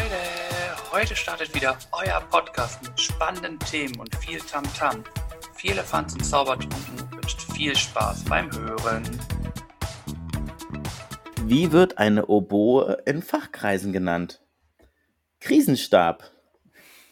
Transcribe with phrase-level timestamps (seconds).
[0.00, 5.02] Leute, heute startet wieder euer Podcast mit spannenden Themen und viel Tamtam.
[5.02, 5.04] -Tam.
[5.54, 9.02] Viel Elefanz und Zaubertrunken wünscht viel Spaß beim Hören.
[11.44, 14.40] Wie wird eine Oboe in Fachkreisen genannt?
[15.38, 16.30] Krisenstab.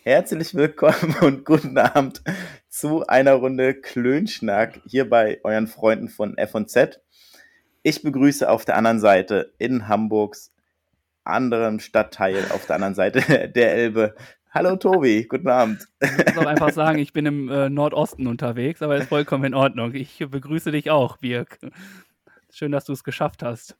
[0.02, 2.22] Herzlich willkommen und guten Abend
[2.70, 7.02] zu einer Runde Klönschnack hier bei euren Freunden von F&Z.
[7.82, 10.54] Ich begrüße auf der anderen Seite in Hamburgs
[11.28, 14.14] anderen Stadtteil auf der anderen Seite der Elbe.
[14.50, 15.86] Hallo Tobi, guten Abend.
[16.00, 19.54] Ich muss auch einfach sagen, ich bin im äh, Nordosten unterwegs, aber ist vollkommen in
[19.54, 19.94] Ordnung.
[19.94, 21.58] Ich begrüße dich auch, Birk.
[22.50, 23.76] Schön, dass du es geschafft hast.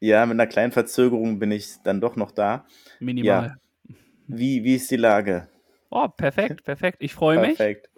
[0.00, 2.66] Ja, mit einer kleinen Verzögerung bin ich dann doch noch da.
[2.98, 3.56] Minimal.
[3.86, 3.94] Ja.
[4.26, 5.48] Wie, wie ist die Lage?
[5.90, 6.98] Oh, perfekt, perfekt.
[7.00, 7.56] Ich freue mich.
[7.56, 7.88] Perfekt.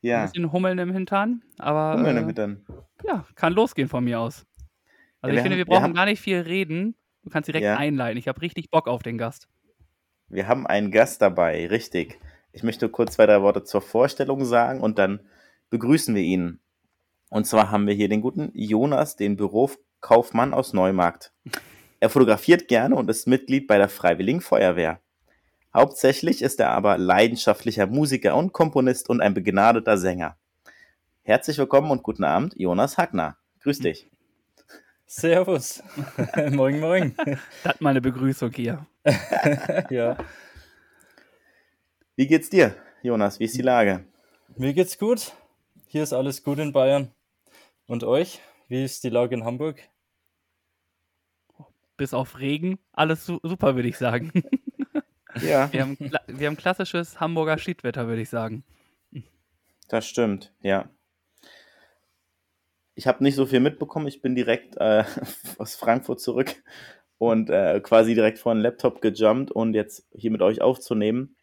[0.00, 0.20] Ja.
[0.20, 1.98] Ein bisschen Hummeln im Hintern, aber.
[1.98, 2.66] Hummeln im äh, Hintern.
[3.04, 4.46] Ja, kann losgehen von mir aus.
[5.20, 6.94] Also ja, ich finde, wir brauchen haben, gar nicht viel reden.
[7.26, 7.76] Du kannst direkt ja.
[7.76, 8.16] einleiten.
[8.18, 9.48] Ich habe richtig Bock auf den Gast.
[10.28, 12.20] Wir haben einen Gast dabei, richtig.
[12.52, 15.18] Ich möchte kurz zwei, drei Worte zur Vorstellung sagen und dann
[15.70, 16.60] begrüßen wir ihn.
[17.28, 21.32] Und zwar haben wir hier den guten Jonas, den Bürokaufmann aus Neumarkt.
[21.98, 25.00] Er fotografiert gerne und ist Mitglied bei der Freiwilligen Feuerwehr.
[25.74, 30.36] Hauptsächlich ist er aber leidenschaftlicher Musiker und Komponist und ein begnadeter Sänger.
[31.24, 33.36] Herzlich willkommen und guten Abend, Jonas Hackner.
[33.62, 34.08] Grüß dich.
[35.06, 35.82] Servus.
[36.50, 37.14] moin, moin.
[37.62, 38.86] Das mal eine Begrüßung hier.
[39.90, 40.16] ja.
[42.16, 43.38] Wie geht's dir, Jonas?
[43.38, 44.04] Wie ist die Lage?
[44.56, 45.32] Mir geht's gut.
[45.86, 47.12] Hier ist alles gut in Bayern.
[47.86, 48.40] Und euch?
[48.68, 49.80] Wie ist die Lage in Hamburg?
[51.96, 54.32] Bis auf Regen, alles su super, würde ich sagen.
[55.42, 55.70] Ja.
[55.70, 58.64] Wir haben, wir haben klassisches Hamburger Schiedwetter, würde ich sagen.
[59.86, 60.88] Das stimmt, ja.
[62.96, 64.08] Ich habe nicht so viel mitbekommen.
[64.08, 65.04] Ich bin direkt äh,
[65.58, 66.56] aus Frankfurt zurück
[67.18, 71.36] und äh, quasi direkt vor den Laptop gejumpt und jetzt hier mit euch aufzunehmen.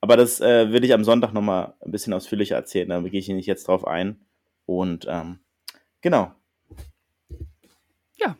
[0.00, 2.88] Aber das äh, will ich am Sonntag nochmal ein bisschen ausführlicher erzählen.
[2.88, 4.20] Da gehe ich nicht jetzt drauf ein.
[4.66, 5.38] Und ähm,
[6.00, 6.32] genau.
[8.16, 8.36] Ja.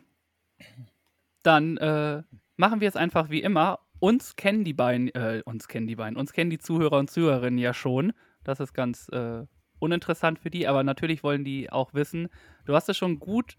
[1.43, 2.21] Dann äh,
[2.57, 3.79] machen wir es einfach wie immer.
[3.99, 7.59] Uns kennen die beiden, äh, uns kennen die beiden, uns kennen die Zuhörer und Zuhörerinnen
[7.59, 8.11] ja schon.
[8.43, 9.45] Das ist ganz äh,
[9.79, 12.29] uninteressant für die, aber natürlich wollen die auch wissen.
[12.65, 13.57] Du hast es schon gut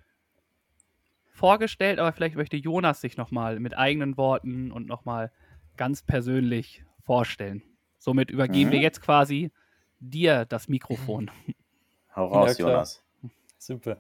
[1.31, 5.31] vorgestellt, aber vielleicht möchte Jonas sich nochmal mit eigenen Worten und nochmal
[5.77, 7.62] ganz persönlich vorstellen.
[7.99, 8.75] Somit übergeben mhm.
[8.75, 9.51] wir jetzt quasi
[10.01, 11.31] dir das Mikrofon.
[12.17, 13.05] Hau raus, ja, Jonas.
[13.59, 13.99] Super.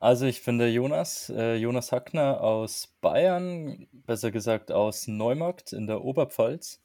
[0.00, 5.86] Also ich bin der Jonas, äh, Jonas Hackner aus Bayern, besser gesagt aus Neumarkt in
[5.86, 6.80] der Oberpfalz.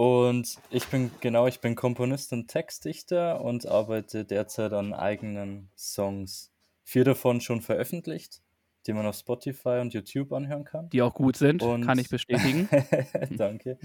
[0.00, 6.54] Und ich bin, genau, ich bin Komponist und Textdichter und arbeite derzeit an eigenen Songs.
[6.84, 8.40] Vier davon schon veröffentlicht,
[8.86, 10.88] die man auf Spotify und YouTube anhören kann.
[10.88, 12.66] Die auch gut sind, und kann ich bestätigen.
[13.36, 13.76] Danke.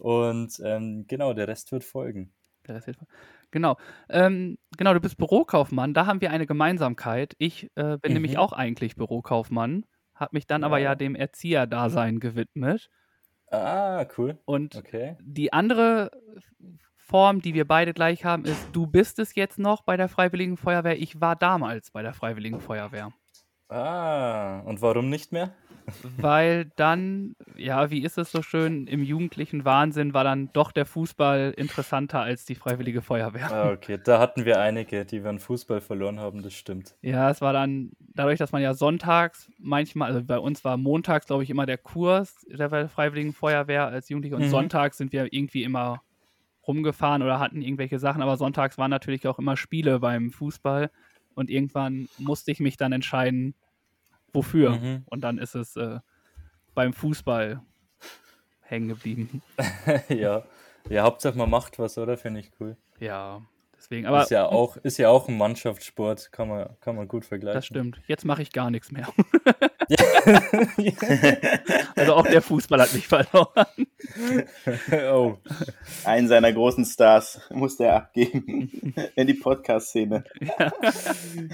[0.00, 2.32] Und ähm, genau, der Rest wird folgen.
[2.66, 3.12] Der Rest wird folgen.
[3.52, 3.76] Genau.
[4.08, 5.94] Ähm, genau, du bist Bürokaufmann.
[5.94, 7.36] Da haben wir eine Gemeinsamkeit.
[7.38, 8.14] Ich äh, bin mhm.
[8.14, 9.84] nämlich auch eigentlich Bürokaufmann,
[10.16, 10.66] habe mich dann ja.
[10.66, 12.90] aber ja dem Erzieherdasein gewidmet.
[13.52, 14.38] Ah, cool.
[14.46, 15.16] Und okay.
[15.20, 16.10] die andere
[16.96, 20.56] Form, die wir beide gleich haben, ist, du bist es jetzt noch bei der Freiwilligen
[20.56, 20.98] Feuerwehr.
[20.98, 23.12] Ich war damals bei der Freiwilligen Feuerwehr.
[23.68, 25.54] Ah, und warum nicht mehr?
[26.16, 30.86] Weil dann, ja, wie ist es so schön, im jugendlichen Wahnsinn war dann doch der
[30.86, 33.50] Fußball interessanter als die Freiwillige Feuerwehr.
[33.52, 36.96] Ah, okay, da hatten wir einige, die wir an Fußball verloren haben, das stimmt.
[37.02, 41.26] Ja, es war dann, dadurch, dass man ja sonntags manchmal, also bei uns war montags,
[41.26, 44.50] glaube ich, immer der Kurs der Freiwilligen Feuerwehr als Jugendliche und mhm.
[44.50, 46.02] sonntags sind wir irgendwie immer
[46.66, 50.90] rumgefahren oder hatten irgendwelche Sachen, aber sonntags waren natürlich auch immer Spiele beim Fußball
[51.34, 53.54] und irgendwann musste ich mich dann entscheiden,
[54.32, 54.70] wofür.
[54.70, 55.02] Mhm.
[55.06, 56.00] Und dann ist es äh,
[56.74, 57.60] beim Fußball
[58.60, 59.42] hängen geblieben.
[60.08, 60.44] ja.
[60.88, 62.16] ja, Hauptsache man macht was, oder?
[62.16, 62.76] Finde ich cool.
[62.98, 63.42] Ja,
[63.76, 64.06] deswegen.
[64.06, 67.58] Aber, ist, ja auch, ist ja auch ein Mannschaftssport, kann man, kann man gut vergleichen.
[67.58, 68.00] Das stimmt.
[68.06, 69.08] Jetzt mache ich gar nichts mehr.
[71.96, 73.66] also auch der Fußball hat mich verloren.
[75.12, 75.38] oh.
[76.04, 80.24] Einen seiner großen Stars musste er abgeben in die Podcast-Szene.
[80.40, 80.72] Ja.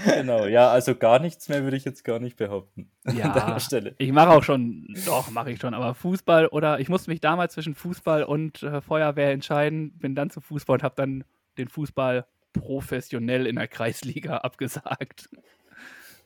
[0.05, 2.91] Genau, ja, also gar nichts mehr würde ich jetzt gar nicht behaupten.
[3.13, 3.57] Ja,
[3.99, 7.55] ich mache auch schon, doch, mache ich schon, aber Fußball oder ich musste mich damals
[7.55, 11.25] zwischen Fußball und äh, Feuerwehr entscheiden, bin dann zu Fußball und habe dann
[11.57, 15.29] den Fußball professionell in der Kreisliga abgesagt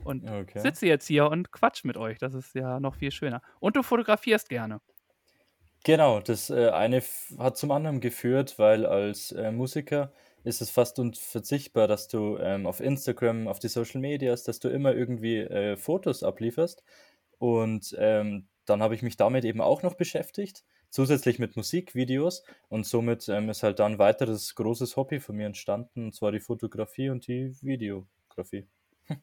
[0.04, 0.60] und okay.
[0.60, 2.18] sitze jetzt hier und quatsch mit euch.
[2.18, 3.42] Das ist ja noch viel schöner.
[3.60, 4.80] Und du fotografierst gerne.
[5.84, 7.02] Genau, das äh, eine
[7.38, 10.12] hat zum anderen geführt, weil als äh, Musiker
[10.44, 14.68] ist es fast unverzichtbar, dass du ähm, auf Instagram, auf die Social Medias, dass du
[14.68, 16.84] immer irgendwie äh, Fotos ablieferst.
[17.38, 20.64] Und ähm, dann habe ich mich damit eben auch noch beschäftigt.
[20.92, 25.46] zusätzlich mit Musikvideos und somit ähm, ist halt dann ein weiteres großes Hobby von mir
[25.46, 28.66] entstanden, und zwar die Fotografie und die Videografie.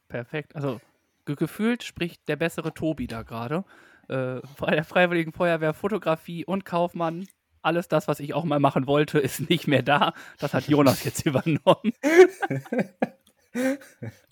[0.08, 0.56] Perfekt.
[0.56, 0.80] Also
[1.26, 3.64] ge gefühlt spricht der bessere Tobi da gerade.
[4.08, 7.28] Äh, bei der Freiwilligen Feuerwehr Fotografie und Kaufmann.
[7.62, 10.14] Alles das, was ich auch mal machen wollte, ist nicht mehr da.
[10.40, 11.94] Das hat Jonas jetzt übernommen.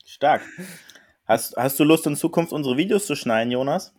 [0.06, 0.42] Stark.
[1.26, 3.94] Hast, hast du Lust, in Zukunft unsere Videos zu schneiden, Jonas?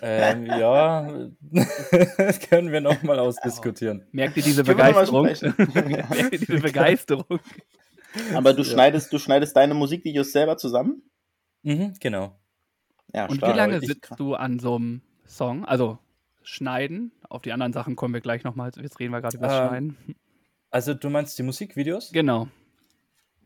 [0.00, 1.08] Ähm, ja,
[2.16, 4.06] das können wir nochmal ausdiskutieren.
[4.10, 5.24] Merkt ihr diese Begeisterung?
[5.74, 7.38] Merkt ihr diese Begeisterung?
[8.34, 11.02] Aber du schneidest, du schneidest deine Musikvideos selber zusammen?
[11.62, 12.38] Mhm, genau.
[13.14, 13.52] Ja, Und stark.
[13.52, 15.64] wie lange sitzt du an so einem Song?
[15.64, 15.98] Also
[16.42, 17.12] schneiden.
[17.28, 18.70] Auf die anderen Sachen kommen wir gleich nochmal.
[18.80, 19.96] Jetzt reden wir gerade über das Ähm, Schneiden.
[20.70, 22.10] Also du meinst die Musikvideos?
[22.12, 22.48] Genau.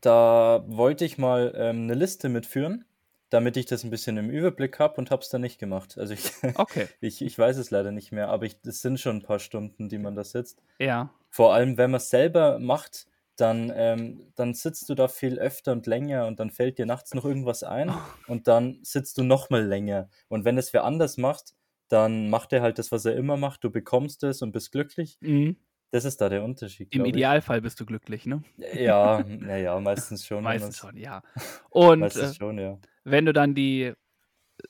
[0.01, 2.85] Da wollte ich mal ähm, eine Liste mitführen,
[3.31, 5.99] damit ich das ein bisschen im Überblick habe und habe es dann nicht gemacht.
[5.99, 6.87] Also ich, Okay.
[7.01, 9.99] ich, ich weiß es leider nicht mehr, aber es sind schon ein paar Stunden, die
[9.99, 10.63] man da sitzt.
[10.79, 11.11] Ja.
[11.31, 15.73] Vor allem, wenn man es selber macht, dann, ähm, dann sitzt du da viel öfter
[15.73, 17.93] und länger und dann fällt dir nachts noch irgendwas ein
[18.27, 20.09] und dann sitzt du noch mal länger.
[20.29, 21.55] Und wenn es wer anders macht,
[21.89, 23.63] dann macht er halt das, was er immer macht.
[23.63, 25.19] Du bekommst es und bist glücklich.
[25.21, 25.57] Mhm.
[25.91, 26.93] Das ist da der Unterschied.
[26.95, 28.43] Im Idealfall bist du glücklich, ne?
[28.75, 30.43] Ja, naja, meistens schon.
[30.43, 31.23] Meistens schon, ja.
[31.71, 32.79] Und äh, Meistens schon, ja.
[33.05, 33.93] wenn du dann die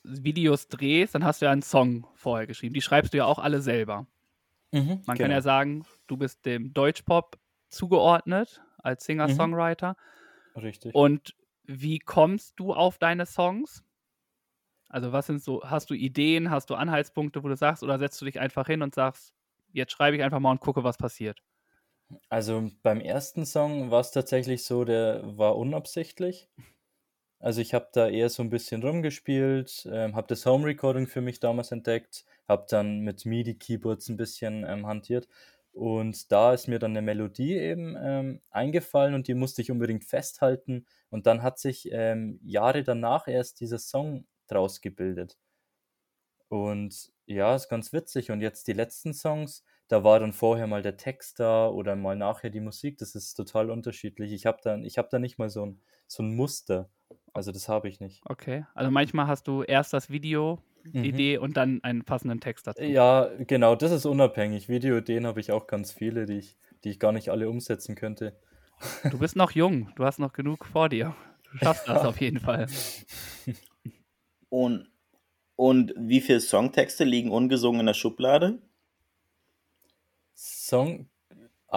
[0.03, 2.73] Videos drehst, dann hast du ja einen Song vorher geschrieben.
[2.73, 4.05] Die schreibst du ja auch alle selber.
[4.71, 5.31] Mhm, Man kann genau.
[5.31, 7.37] ja sagen, du bist dem Deutschpop
[7.69, 9.51] zugeordnet als Mhm.
[9.51, 9.95] Singer-Songwriter.
[10.55, 10.93] Richtig.
[10.93, 11.35] Und
[11.65, 13.83] wie kommst du auf deine Songs?
[14.89, 18.21] Also was sind so, hast du Ideen, hast du Anhaltspunkte, wo du sagst, oder setzt
[18.21, 19.33] du dich einfach hin und sagst,
[19.73, 21.41] jetzt schreibe ich einfach mal und gucke, was passiert?
[22.29, 26.49] Also beim ersten Song war es tatsächlich so, der war unabsichtlich.
[27.39, 31.21] Also ich habe da eher so ein bisschen rumgespielt, ähm, habe das Home Recording für
[31.21, 35.27] mich damals entdeckt, habe dann mit MIDI-Keyboards ein bisschen ähm, hantiert
[35.77, 40.05] und da ist mir dann eine Melodie eben ähm, eingefallen und die musste ich unbedingt
[40.05, 45.37] festhalten und dann hat sich ähm, Jahre danach erst dieser Song draus gebildet.
[46.49, 48.31] Und ja, ist ganz witzig.
[48.31, 52.15] Und jetzt die letzten Songs, da war dann vorher mal der Text da oder mal
[52.15, 52.97] nachher die Musik.
[52.97, 54.31] Das ist total unterschiedlich.
[54.31, 56.89] Ich habe da, ich da nicht mal so ein, so ein Muster.
[57.33, 58.23] Also das habe ich nicht.
[58.25, 58.65] Okay.
[58.73, 60.59] Also manchmal hast du erst das Video,
[60.93, 61.03] Mhm.
[61.03, 62.83] Idee und dann einen passenden Text dazu.
[62.83, 64.69] Ja, genau, das ist unabhängig.
[64.69, 68.39] Videoideen habe ich auch ganz viele, die ich, die ich gar nicht alle umsetzen könnte.
[69.09, 71.15] Du bist noch jung, du hast noch genug vor dir.
[71.51, 72.67] Du schaffst das auf jeden Fall.
[74.49, 74.89] Und,
[75.55, 78.61] und wie viele Songtexte liegen ungesungen in der Schublade?
[80.35, 81.09] Song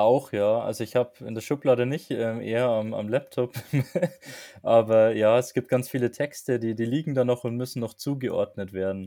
[0.01, 0.61] auch, ja.
[0.61, 3.55] Also ich habe in der Schublade nicht, ähm, eher am, am Laptop.
[4.63, 7.95] Aber ja, es gibt ganz viele Texte, die, die liegen da noch und müssen noch
[7.95, 9.07] zugeordnet werden.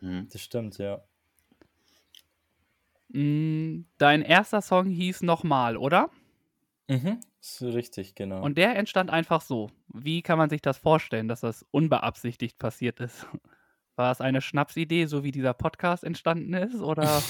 [0.00, 0.28] Hm.
[0.30, 1.02] Das stimmt, ja.
[3.12, 6.10] Mm, Dein erster Song hieß Nochmal, oder?
[6.88, 8.42] Mhm, ist richtig, genau.
[8.42, 9.70] Und der entstand einfach so.
[9.88, 13.26] Wie kann man sich das vorstellen, dass das unbeabsichtigt passiert ist?
[14.00, 16.80] War es eine Schnapsidee, so wie dieser Podcast entstanden ist?
[16.80, 17.22] Oder?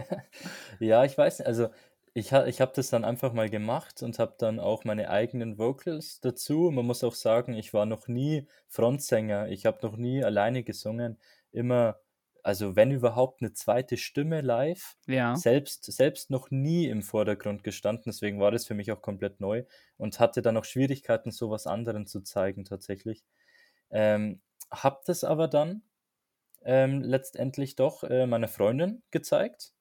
[0.80, 1.46] ja, ich weiß nicht.
[1.46, 1.68] Also
[2.14, 5.58] ich, ha ich habe das dann einfach mal gemacht und habe dann auch meine eigenen
[5.58, 6.70] Vocals dazu.
[6.72, 9.48] Man muss auch sagen, ich war noch nie Frontsänger.
[9.48, 11.18] Ich habe noch nie alleine gesungen.
[11.52, 12.00] Immer,
[12.42, 14.96] also wenn überhaupt eine zweite Stimme live.
[15.06, 15.36] ja.
[15.36, 18.04] Selbst, selbst noch nie im Vordergrund gestanden.
[18.06, 19.64] Deswegen war das für mich auch komplett neu
[19.98, 23.22] und hatte dann auch Schwierigkeiten, sowas anderen zu zeigen tatsächlich.
[23.90, 25.82] Ähm, hab das aber dann
[26.64, 29.72] ähm, letztendlich doch äh, meiner Freundin gezeigt.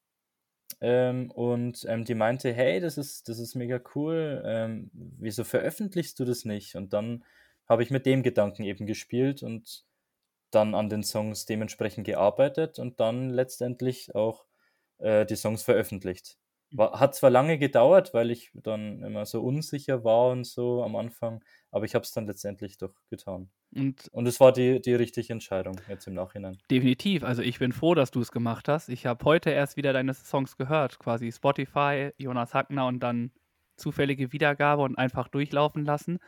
[0.82, 6.20] Ähm, und ähm, die meinte, hey, das ist, das ist mega cool, ähm, wieso veröffentlichst
[6.20, 6.76] du das nicht?
[6.76, 7.26] Und dann
[7.68, 9.86] habe ich mit dem Gedanken eben gespielt und
[10.52, 14.46] dann an den Songs dementsprechend gearbeitet und dann letztendlich auch
[15.00, 16.38] äh, die Songs veröffentlicht.
[16.72, 20.96] War, hat zwar lange gedauert, weil ich dann immer so unsicher war und so am
[20.96, 23.50] Anfang, aber ich habe es dann letztendlich doch getan.
[23.76, 26.58] Und Und es war die, die richtige Entscheidung jetzt im Nachhinein.
[26.70, 27.24] definitiv.
[27.24, 28.90] Also ich bin froh, dass du es gemacht hast.
[28.90, 31.00] Ich habe heute erst wieder deine Songs gehört.
[31.00, 33.32] Quasi Spotify, Jonas Hackner und dann
[33.78, 36.20] zufällige Wiedergabe und einfach durchlaufen lassen.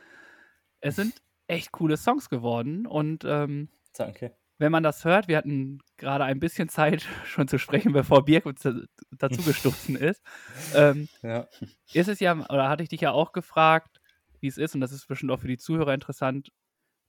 [0.80, 2.88] Es sind echt coole Songs geworden.
[2.88, 4.36] Und ähm, Danke.
[4.62, 8.46] Wenn man das hört, wir hatten gerade ein bisschen Zeit schon zu sprechen, bevor Birk
[8.46, 8.74] uns da-
[9.12, 10.22] dazugestoßen ist.
[10.76, 11.48] Ähm, Ja.
[11.94, 14.00] ist es ja, oder hatte ich dich ja auch gefragt,
[14.40, 16.50] wie es ist, und das ist bestimmt auch für die Zuhörer interessant.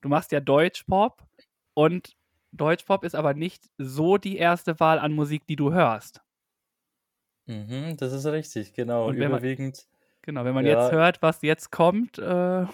[0.01, 1.23] Du machst ja Deutschpop
[1.75, 2.13] und
[2.51, 6.21] Deutschpop ist aber nicht so die erste Wahl an Musik, die du hörst.
[7.47, 9.07] Mhm, das ist richtig, genau.
[9.09, 9.87] Und wenn man- Überwiegend,
[10.25, 10.81] Genau, wenn man Ja.
[10.81, 12.65] jetzt hört, was jetzt kommt, äh,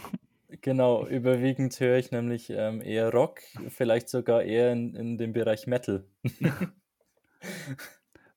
[0.49, 5.67] genau, überwiegend höre ich nämlich ähm, eher Rock, vielleicht sogar eher in, in dem Bereich
[5.67, 6.05] Metal.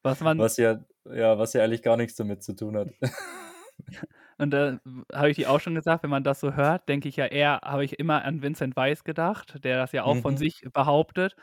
[0.04, 0.38] Was man.
[0.40, 2.90] Was ja, ja, was ja eigentlich gar nichts damit zu tun hat.
[4.38, 4.80] Und da
[5.14, 7.62] habe ich dir auch schon gesagt, wenn man das so hört, denke ich ja eher,
[7.64, 10.38] habe ich immer an Vincent Weiss gedacht, der das ja auch von Mhm.
[10.38, 11.36] sich behauptet.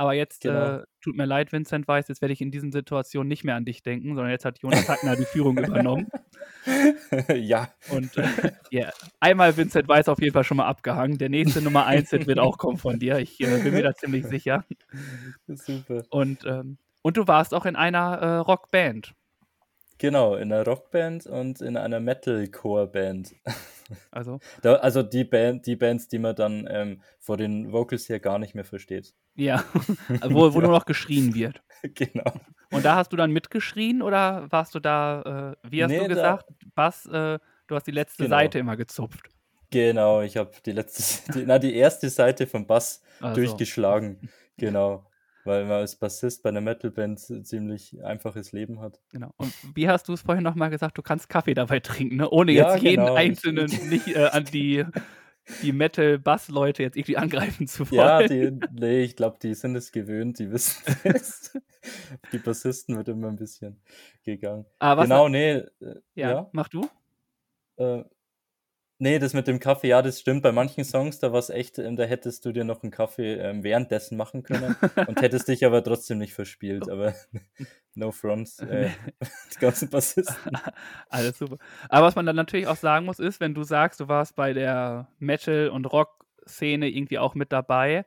[0.00, 0.78] Aber jetzt Genau.
[0.78, 3.66] äh, tut mir leid, Vincent Weiss, jetzt werde ich in diesen Situationen nicht mehr an
[3.66, 6.08] dich denken, sondern jetzt hat Jonas Hackner die Führung übernommen.
[7.34, 11.18] ja, Und äh, ja, einmal Vincent Weiss auf jeden Fall schon mal abgehangen.
[11.18, 13.18] Der nächste Nummer 1 Hit wird auch kommen von dir.
[13.18, 14.64] Ich äh, bin mir da ziemlich sicher.
[15.46, 16.02] super.
[16.08, 19.12] Und, ähm, und du warst auch in einer äh, Rockband.
[20.00, 23.34] Genau, in einer Rockband und in einer Metalcore-Band.
[24.12, 28.20] Also, Da, also die Band, die Bands, die man dann ähm, vor den Vocals her
[28.20, 29.14] gar nicht mehr versteht.
[29.34, 29.64] ja,
[30.30, 31.60] wo, wo nur noch geschrien wird.
[31.96, 32.32] genau.
[32.70, 36.02] Und da hast du dann mitgeschrien oder warst du da, äh, wie hast Nee, du
[36.04, 36.44] da- gesagt,
[36.76, 38.36] Bass, äh, du hast die letzte Genau.
[38.36, 39.28] Seite immer gezupft.
[39.72, 44.30] Genau, ich habe die letzte, die, na, die erste Seite vom Bass Also, durchgeschlagen.
[44.56, 45.09] Genau.
[45.44, 49.00] Weil man als Bassist bei einer Metalband ziemlich einfaches Leben hat.
[49.10, 49.32] genau.
[49.36, 52.28] Und wie hast du es vorhin nochmal gesagt, du kannst Kaffee dabei trinken, ne?
[52.28, 53.14] ohne Ja, jetzt jeden genau.
[53.14, 54.84] einzelnen nicht äh, an die,
[55.62, 58.00] die Metal-Bass-Leute jetzt irgendwie angreifen zu wollen.
[58.00, 61.58] Ja, die, nee, ich glaube, die sind es gewöhnt, die wissen es.
[62.32, 63.80] Die Bassisten wird immer ein bisschen
[64.22, 64.66] gegangen.
[64.78, 65.66] Was, genau, nee, äh,
[66.14, 66.50] ja, ja.
[66.52, 66.86] mach du?
[67.76, 68.04] Äh,
[69.00, 70.42] nee, das mit dem Kaffee, ja, das stimmt.
[70.42, 73.34] Bei manchen Songs, da war es echt, ähm, da hättest du dir noch einen Kaffee
[73.34, 74.76] ähm, währenddessen machen können
[75.06, 76.88] und hättest dich aber trotzdem nicht verspielt.
[76.88, 77.14] Aber
[77.94, 78.90] no fronts, äh,
[79.54, 80.56] die ganzen Bassisten.
[81.08, 81.56] Alles super.
[81.88, 84.52] Aber was man dann natürlich auch sagen muss, ist, wenn du sagst, du warst bei
[84.52, 88.04] der Metal- und Rock-Szene irgendwie auch mit dabei,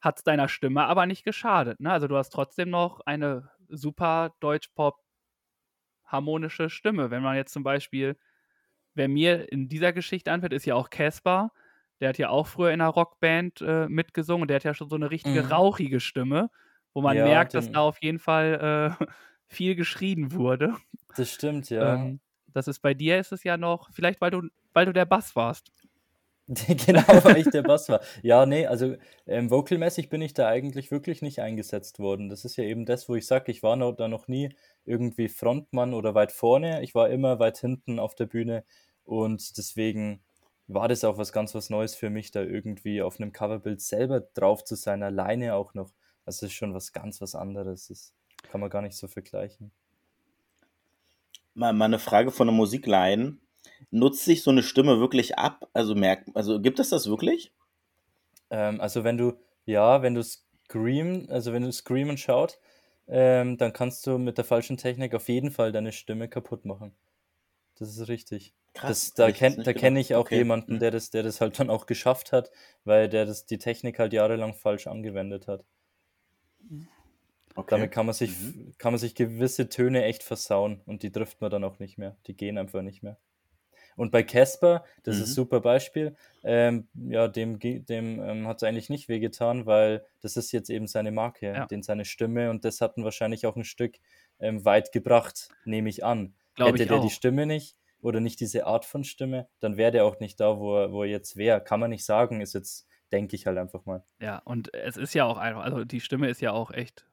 [0.00, 1.80] hat es deiner Stimme aber nicht geschadet.
[1.80, 1.90] Ne?
[1.90, 7.10] Also du hast trotzdem noch eine super Deutsch-Pop-harmonische Stimme.
[7.10, 8.16] Wenn man jetzt zum Beispiel,
[8.98, 11.52] wer mir in dieser Geschichte anfällt, ist ja auch Casper.
[12.00, 14.90] Der hat ja auch früher in einer Rockband äh, mitgesungen und der hat ja schon
[14.90, 15.50] so eine richtige Mhm.
[15.50, 16.50] rauchige Stimme,
[16.94, 19.04] wo man Ja, merkt, dass da auf jeden Fall äh,
[19.48, 20.76] viel geschrien wurde.
[21.16, 22.00] Das stimmt, ja.
[22.00, 25.04] Ähm, das ist bei dir ist es ja noch, vielleicht weil du, weil du der
[25.06, 25.72] Bass warst.
[26.86, 28.00] genau, weil ich der Bass war.
[28.22, 32.30] Ja, nee, also ähm, vocalmäßig bin ich da eigentlich wirklich nicht eingesetzt worden.
[32.30, 34.54] Das ist ja eben das, wo ich sage, ich war noch, da noch nie
[34.86, 36.82] irgendwie Frontmann oder weit vorne.
[36.82, 38.64] Ich war immer weit hinten auf der Bühne
[39.08, 40.20] und deswegen
[40.66, 44.20] war das auch was ganz was Neues für mich, da irgendwie auf einem Coverbild selber
[44.20, 45.90] drauf zu sein, alleine auch noch.
[46.26, 47.88] Also das ist schon was ganz was anderes.
[47.88, 48.12] Das
[48.42, 49.70] kann man gar nicht so vergleichen.
[51.54, 53.38] Mal, mal eine Frage von der Musikline.
[53.90, 55.68] Nutzt sich so eine Stimme wirklich ab?
[55.72, 57.50] Also merkt, also gibt es das wirklich?
[58.50, 62.58] Ähm, also wenn du, ja, wenn du Scream, also wenn du Screamen schaut,
[63.06, 66.94] ähm, dann kannst du mit der falschen Technik auf jeden Fall deine Stimme kaputt machen.
[67.78, 68.52] Das ist richtig.
[68.86, 70.10] Das, da kenn, nicht da kenne gedacht.
[70.10, 70.36] ich auch Okay.
[70.38, 70.78] jemanden, Hm.
[70.78, 72.50] der das, der das halt dann auch geschafft hat,
[72.84, 75.64] weil der das, die Technik halt jahrelang falsch angewendet hat.
[77.54, 77.66] Okay.
[77.70, 78.74] Damit kann man sich, Mhm.
[78.78, 82.16] kann man sich gewisse Töne echt versauen und die trifft man dann auch nicht mehr.
[82.26, 83.18] Die gehen einfach nicht mehr.
[83.96, 85.32] Und bei Casper, das ist Mhm.
[85.32, 90.36] ein super Beispiel, ähm, ja, dem, dem ähm, hat es eigentlich nicht wehgetan, weil das
[90.36, 91.66] ist jetzt eben seine Marke, Ja.
[91.66, 93.96] den seine Stimme und das hat ihn wahrscheinlich auch ein Stück
[94.40, 96.34] ähm, weit gebracht, nehme ich an.
[96.54, 97.04] Glaube Hätte ich der auch.
[97.04, 100.58] die Stimme nicht oder nicht diese Art von Stimme, dann wäre der auch nicht da,
[100.58, 101.62] wo er, wo er jetzt wäre.
[101.62, 104.04] Kann man nicht sagen, ist jetzt, denke ich halt einfach mal.
[104.20, 107.06] Ja, und es ist ja auch einfach, also die Stimme ist ja auch echt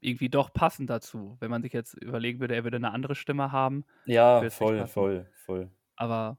[0.00, 1.36] irgendwie doch passend dazu.
[1.40, 5.26] Wenn man sich jetzt überlegen würde, er würde eine andere Stimme haben, Ja, voll, voll,
[5.34, 5.70] voll.
[5.96, 6.38] aber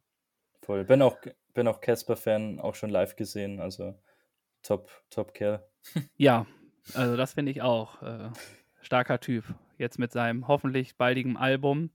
[0.62, 0.84] Voll.
[0.86, 1.18] Bin auch,
[1.53, 3.96] bin auch Casper-Fan, auch schon live gesehen, also
[4.62, 5.65] top, top Kerl.
[6.15, 6.46] ja,
[6.94, 8.01] also das finde ich auch.
[8.01, 8.29] Äh,
[8.82, 9.46] starker Typ.
[9.77, 11.91] Jetzt mit seinem hoffentlich baldigen Album.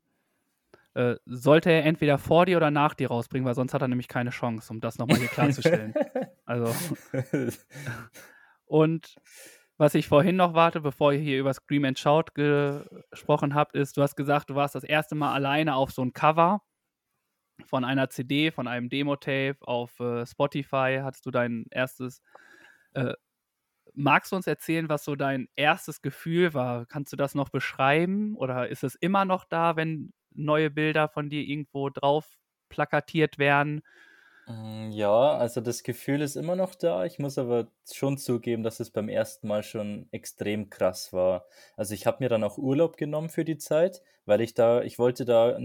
[0.94, 4.06] Äh, sollte er entweder vor dir oder nach dir rausbringen, weil sonst hat er nämlich
[4.06, 5.94] keine Chance, um das nochmal hier klarzustellen.
[6.46, 6.74] Also,
[8.66, 9.14] und
[9.78, 13.96] was ich vorhin noch warte, bevor ihr hier über Scream and Shout gesprochen habt, ist,
[13.96, 16.60] du hast gesagt, du warst das erste Mal alleine auf so ein Cover
[17.64, 22.20] von einer CD, von einem Demo-Tape auf äh, Spotify, hattest du dein erstes.
[22.92, 23.14] Äh,
[23.94, 26.86] magst du uns erzählen, was so dein erstes Gefühl war?
[26.86, 28.36] Kannst du das noch beschreiben?
[28.36, 32.38] Oder ist es immer noch da, wenn neue Bilder von dir irgendwo drauf
[32.68, 33.82] plakatiert werden?
[34.46, 37.04] Mm, Ja, also das Gefühl ist immer noch da.
[37.06, 41.46] Ich muss aber schon zugeben, dass es beim ersten Mal schon extrem krass war.
[41.76, 44.98] Also ich habe mir dann auch Urlaub genommen für die Zeit, weil ich da, ich
[44.98, 45.58] wollte da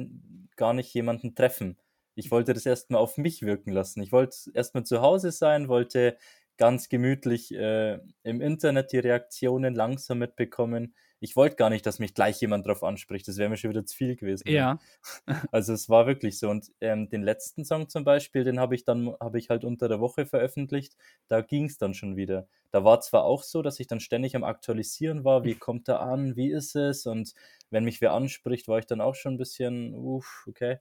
[0.55, 1.77] gar nicht jemanden treffen.
[2.15, 4.01] Ich wollte das erstmal auf mich wirken lassen.
[4.01, 6.17] Ich wollte erstmal zu Hause sein, wollte
[6.57, 10.95] ganz gemütlich äh, im Internet die Reaktionen langsam mitbekommen.
[11.19, 13.27] Ich wollte gar nicht, dass mich gleich jemand drauf anspricht.
[13.27, 14.45] Das wäre mir schon wieder zu viel gewesen.
[14.47, 14.53] ne?
[14.55, 14.79] Ja.
[15.51, 16.49] Also es war wirklich so.
[16.49, 19.87] Und ähm, den letzten Song zum Beispiel, den habe ich dann, habe ich halt unter
[19.87, 20.95] der Woche veröffentlicht.
[21.27, 22.47] Da ging es dann schon wieder.
[22.71, 26.01] Da war zwar auch so, dass ich dann ständig am Aktualisieren war, wie kommt er
[26.01, 27.05] an, wie ist es?
[27.05, 27.33] Und
[27.69, 30.77] wenn mich wer anspricht, war ich dann auch schon ein bisschen, uff, okay.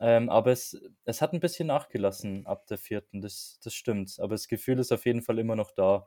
[0.00, 4.16] Ähm, aber es, es hat ein bisschen nachgelassen ab der vierten, das, das stimmt.
[4.20, 6.06] Aber das Gefühl ist auf jeden Fall immer noch da.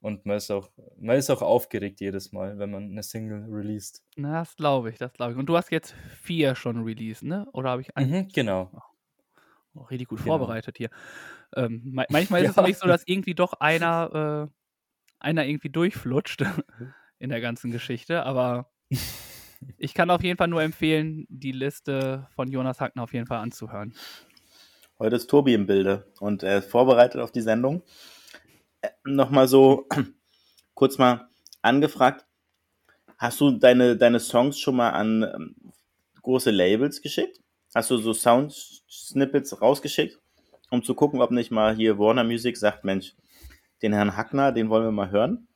[0.00, 4.02] Und man ist auch, man ist auch aufgeregt jedes Mal, wenn man eine Single released.
[4.16, 5.38] Na, das glaube ich, das glaube ich.
[5.38, 7.46] Und du hast jetzt vier schon released, ne?
[7.52, 8.10] Oder habe ich einen?
[8.10, 8.70] Mhm, genau.
[9.74, 10.38] Oh, richtig gut Genau.
[10.38, 10.88] vorbereitet hier.
[11.54, 12.62] Ähm, ma- manchmal ist es Ja.
[12.62, 14.54] nämlich so, dass irgendwie doch einer, äh,
[15.20, 16.42] einer irgendwie durchflutscht
[17.18, 18.70] in der ganzen Geschichte, aber
[19.76, 23.38] ich kann auf jeden Fall nur empfehlen, die Liste von Jonas Hackner auf jeden Fall
[23.40, 23.94] anzuhören.
[24.98, 27.82] Heute ist Tobi im Bilde und er ist vorbereitet auf die Sendung.
[29.04, 29.86] Nochmal so
[30.74, 31.28] kurz mal
[31.62, 32.26] angefragt.
[33.18, 35.56] Hast du deine, deine Songs schon mal an ähm,
[36.22, 37.40] große Labels geschickt?
[37.74, 40.18] Hast du so Sound-Snippets rausgeschickt,
[40.70, 43.14] um zu gucken, ob nicht mal hier Warner Music sagt, Mensch,
[43.82, 45.46] den Herrn Hackner, den wollen wir mal hören?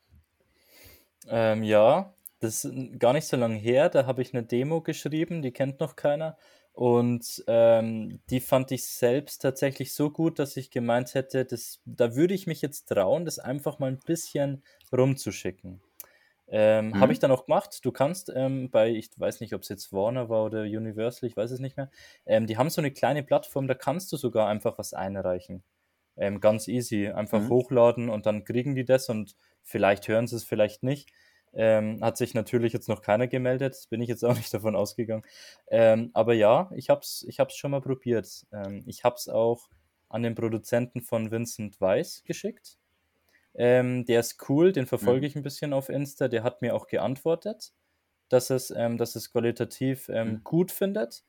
[1.27, 3.89] Ähm, ja, das ist gar nicht so lange her.
[3.89, 6.37] Da habe ich eine Demo geschrieben, die kennt noch keiner.
[6.75, 12.15] Und ähm, die fand ich selbst tatsächlich so gut, dass ich gemeint hätte, das, da
[12.15, 15.81] würde ich mich jetzt trauen, das einfach mal ein bisschen rumzuschicken.
[16.47, 16.99] Ähm, Mhm.
[16.99, 17.79] Habe ich dann auch gemacht.
[17.83, 21.37] Du kannst ähm, bei, ich weiß nicht, ob es jetzt Warner war oder Universal, ich
[21.37, 21.89] weiß es nicht mehr.
[22.25, 25.63] Ähm, die haben so eine kleine Plattform, da kannst du sogar einfach was einreichen.
[26.17, 27.07] Ähm, ganz easy.
[27.09, 27.49] Einfach Mhm.
[27.49, 31.11] hochladen und dann kriegen die das und vielleicht hören sie es, vielleicht nicht.
[31.55, 35.23] Ähm, hat sich natürlich jetzt noch keiner gemeldet, bin ich jetzt auch nicht davon ausgegangen.
[35.67, 38.45] Ähm, aber ja, ich habe es ich hab's schon mal probiert.
[38.51, 39.69] Ähm, ich habe es auch
[40.09, 42.77] an den Produzenten von Vincent Weiss geschickt.
[43.55, 45.27] Ähm, der ist cool, den verfolge Mhm.
[45.27, 46.27] ich ein bisschen auf Insta.
[46.27, 47.73] Der hat mir auch geantwortet,
[48.29, 50.45] dass es, ähm, dass es qualitativ ähm, Mhm.
[50.45, 51.25] gut findet,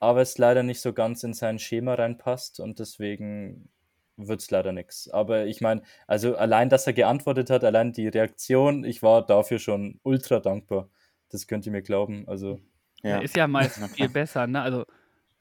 [0.00, 3.70] aber es leider nicht so ganz in sein Schema reinpasst und deswegen
[4.18, 5.08] wird es leider nichts.
[5.10, 9.58] Aber ich meine, also allein, dass er geantwortet hat, allein die Reaktion, ich war dafür
[9.58, 10.88] schon ultra dankbar.
[11.30, 12.24] Das könnt ihr mir glauben.
[12.28, 12.58] Also,
[13.02, 13.20] Ja.
[13.20, 14.60] Ist ja meist viel besser, ne?
[14.62, 14.84] Also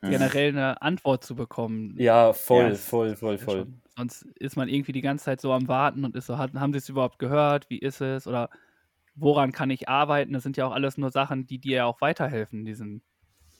[0.01, 1.95] generell eine Antwort zu bekommen.
[1.97, 2.75] ja, voll, Ja.
[2.75, 3.57] voll, voll, voll.
[3.61, 6.53] schon- Sonst ist man irgendwie die ganze Zeit so am Warten und ist so, hat,
[6.53, 7.67] haben sie es überhaupt gehört?
[7.71, 8.27] Wie ist es?
[8.27, 8.51] Oder
[9.15, 10.33] woran kann ich arbeiten?
[10.33, 13.01] Das sind ja auch alles nur Sachen, die dir ja auch weiterhelfen in diesem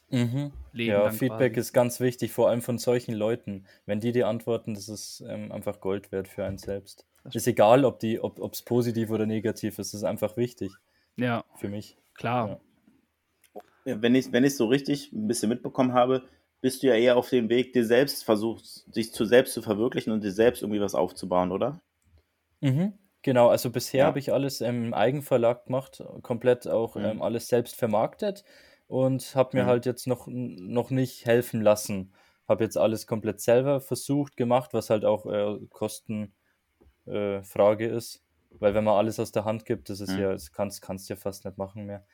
[0.09, 0.51] Mhm.
[0.71, 1.01] Leben.
[1.01, 1.57] Ja, Feedback quasi.
[1.57, 3.67] ist ganz wichtig, vor allem von solchen Leuten.
[3.85, 7.07] Wenn die dir antworten, das ist ähm, einfach Gold wert für einen selbst.
[7.23, 10.79] Das Ist egal, ob die, ob es positiv oder negativ ist, das ist einfach wichtig
[11.17, 11.99] Ja, für mich.
[12.13, 12.49] klar.
[12.49, 12.61] Ja.
[13.85, 16.23] Wenn ich wenn ich so richtig ein bisschen mitbekommen habe,
[16.61, 20.11] bist du ja eher auf dem Weg, dir selbst versuchst, dich zu selbst zu verwirklichen
[20.13, 21.81] und dir selbst irgendwie was aufzubauen, oder?
[22.61, 22.97] Mhm.
[23.23, 24.07] Genau, also bisher Ja.
[24.07, 27.01] habe ich alles im Eigenverlag gemacht, komplett auch Mhm.
[27.01, 28.43] ähm, alles selbst vermarktet
[28.87, 29.67] und habe mir Mhm.
[29.67, 32.13] halt jetzt noch, noch nicht helfen lassen.
[32.47, 36.33] Habe jetzt alles komplett selber versucht, gemacht, was halt auch äh, Kostenfrage
[37.07, 38.23] äh, ist.
[38.59, 40.17] Weil wenn man alles aus der Hand gibt, das ist Mhm.
[40.17, 42.05] ja, das kannst, kannst du ja fast nicht machen mehr.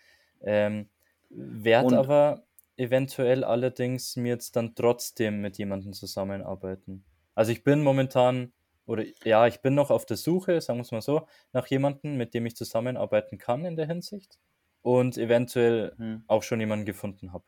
[0.41, 0.89] Ähm,
[1.29, 7.05] werd aber eventuell allerdings mir jetzt dann trotzdem mit jemandem zusammenarbeiten.
[7.35, 8.53] Also ich bin momentan,
[8.85, 12.17] oder ja, ich bin noch auf der Suche, sagen wir es mal so, nach jemandem,
[12.17, 14.39] mit dem ich zusammenarbeiten kann in der Hinsicht
[14.83, 16.23] und eventuell Hm.
[16.27, 17.45] auch schon jemanden gefunden habe.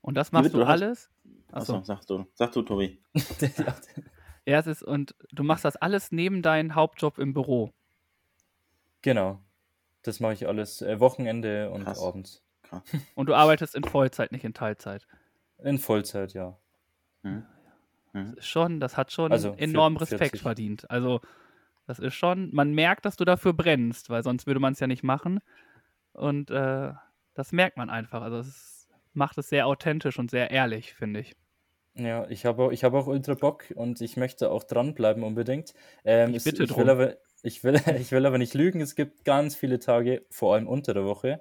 [0.00, 1.10] Und das machst du hast- alles?
[1.52, 1.84] Achso, Achso.
[1.84, 3.02] sag du, sag du, Tobi.
[4.46, 7.72] Ja, es ist, und du machst das alles neben deinem Hauptjob im Büro.
[9.02, 9.38] genau.
[10.02, 12.02] Das mache ich alles äh, Wochenende und Krass.
[12.02, 12.42] abends.
[12.62, 12.82] Krass.
[13.14, 15.06] Und du arbeitest in Vollzeit, nicht in Teilzeit.
[15.58, 16.56] In Vollzeit, ja.
[17.22, 17.44] Hm.
[18.14, 18.34] Das Hm.
[18.38, 20.40] ist schon, das hat schon Also enormen Respekt 40.
[20.42, 20.90] verdient.
[20.90, 21.20] Also,
[21.90, 24.86] das ist schon, man merkt, dass du dafür brennst, weil sonst würde man es ja
[24.86, 25.40] nicht machen.
[26.12, 26.92] Und äh,
[27.34, 28.22] das merkt man einfach.
[28.22, 31.34] Also, es macht es sehr authentisch und sehr ehrlich, finde ich.
[31.94, 35.74] Ja, ich habe auch, ich habe auch ultra Bock und ich möchte auch dranbleiben unbedingt.
[36.04, 36.88] Ähm, Ich bitte ich will drum.
[36.88, 38.80] aber, ich will, ich will aber nicht lügen.
[38.80, 41.40] Es gibt ganz viele Tage, vor allem unter der Woche,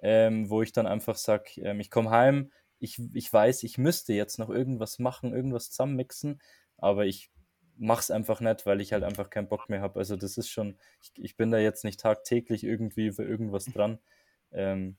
[0.00, 4.12] ähm, wo ich dann einfach sage, ähm, ich komme heim, ich, ich weiß, ich müsste
[4.12, 6.40] jetzt noch irgendwas machen, irgendwas zusammenmixen,
[6.76, 7.32] aber ich
[7.78, 9.98] mache es einfach nicht, weil ich halt einfach keinen Bock mehr habe.
[9.98, 13.98] Also das ist schon, ich, ich bin da jetzt nicht tagtäglich irgendwie für irgendwas dran.
[14.52, 14.96] Ähm,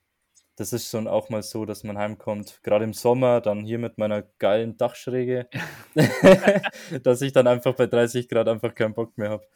[0.55, 3.97] das ist schon auch mal so, dass man heimkommt, gerade im Sommer, dann hier mit
[3.97, 5.47] meiner geilen Dachschräge,
[7.03, 9.47] dass ich dann einfach bei 30 Grad einfach keinen Bock mehr habe.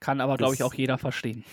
[0.00, 1.44] Kann aber, glaube ich, auch jeder verstehen.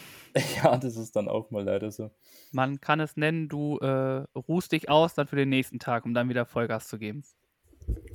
[0.61, 2.11] Ja, das ist dann auch mal leider so.
[2.51, 6.13] Man kann es nennen, du äh, ruhst dich aus dann für den nächsten Tag, um
[6.13, 7.23] dann wieder Vollgas zu geben.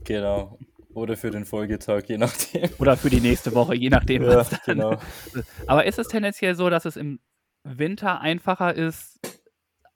[0.04, 0.58] Genau.
[0.94, 2.68] Oder für den Folgetag, je nachdem.
[2.78, 4.24] Oder für die nächste Woche, je nachdem.
[4.24, 4.96] Ja, genau.
[5.66, 7.20] Aber ist es tendenziell so, dass es im
[7.62, 9.20] Winter einfacher ist,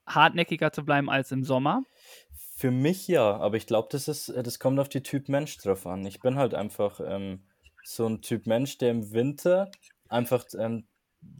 [0.07, 1.83] hartnäckiger zu bleiben als im Sommer?
[2.57, 5.85] Für mich ja, aber ich glaube, das ist, das kommt auf die Typ Mensch drauf
[5.85, 6.05] an.
[6.05, 7.43] Ich bin halt einfach ähm,
[7.83, 9.69] so ein Typ Mensch, der im Winter
[10.07, 10.87] einfach ähm,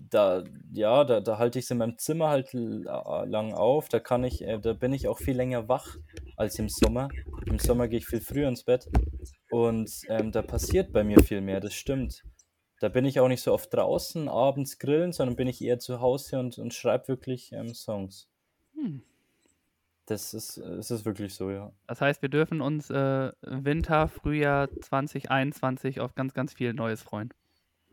[0.09, 3.89] da, ja, da, da halte ich es in meinem Zimmer halt lang auf.
[3.89, 5.97] Da kann ich, äh, da bin ich auch viel länger wach
[6.37, 7.09] als im Sommer.
[7.45, 8.87] Im Sommer gehe ich viel früher ins Bett
[9.49, 12.23] und ähm, da passiert bei mir viel mehr, das stimmt.
[12.79, 16.01] Da bin ich auch nicht so oft draußen, abends grillen, sondern bin ich eher zu
[16.01, 18.27] Hause und, und schreibe wirklich ähm, Songs.
[18.73, 19.01] Hm.
[20.07, 21.71] Das ist, es ist wirklich so, ja.
[21.87, 27.33] Das heißt, wir dürfen uns äh, Winter, Frühjahr 2021 auf ganz, ganz viel Neues freuen.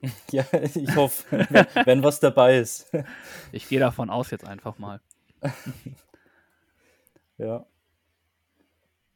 [0.32, 2.90] Ja, ich hoffe, wenn, wenn was dabei ist.
[3.52, 5.00] Ich gehe davon aus jetzt einfach mal.
[7.38, 7.66] Ja.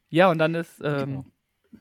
[0.09, 1.25] Ja, und dann ist, ähm, Genau.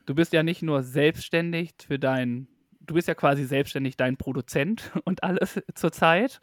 [0.06, 2.48] du bist ja nicht nur selbstständig für dein,
[2.80, 6.40] du bist ja quasi selbstständig dein Produzent und alles zurzeit,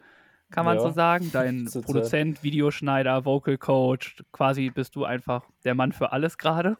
[0.50, 1.30] kann man Ja, so sagen.
[1.32, 1.64] Dein.
[1.66, 6.76] Produzent, Videoschneider, Vocal Coach, quasi bist du einfach der Mann für alles gerade.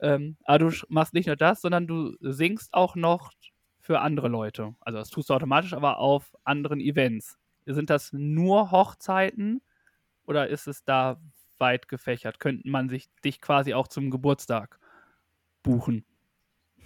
[0.00, 3.32] Ähm, aber du machst nicht nur das, sondern du singst auch noch
[3.86, 4.74] für andere Leute.
[4.80, 7.38] Also das tust du automatisch, aber auf anderen Events.
[7.66, 9.62] Sind das nur Hochzeiten
[10.26, 11.20] oder ist es da
[11.58, 12.40] weit gefächert?
[12.40, 14.80] Könnte man sich dich quasi auch zum Geburtstag
[15.62, 16.04] buchen?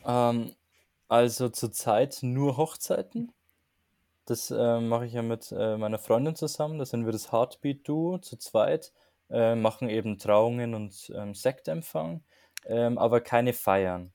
[0.04, 0.54] Ähm,
[1.08, 3.32] also zurzeit nur Hochzeiten.
[4.26, 6.78] Das äh, mache ich ja mit äh, meiner Freundin zusammen.
[6.78, 8.92] Da sind wir das Heartbeat-Duo zu zweit.
[9.30, 12.24] Äh, machen eben Trauungen und ähm, Sektempfang,
[12.66, 14.12] ähm, aber keine Feiern.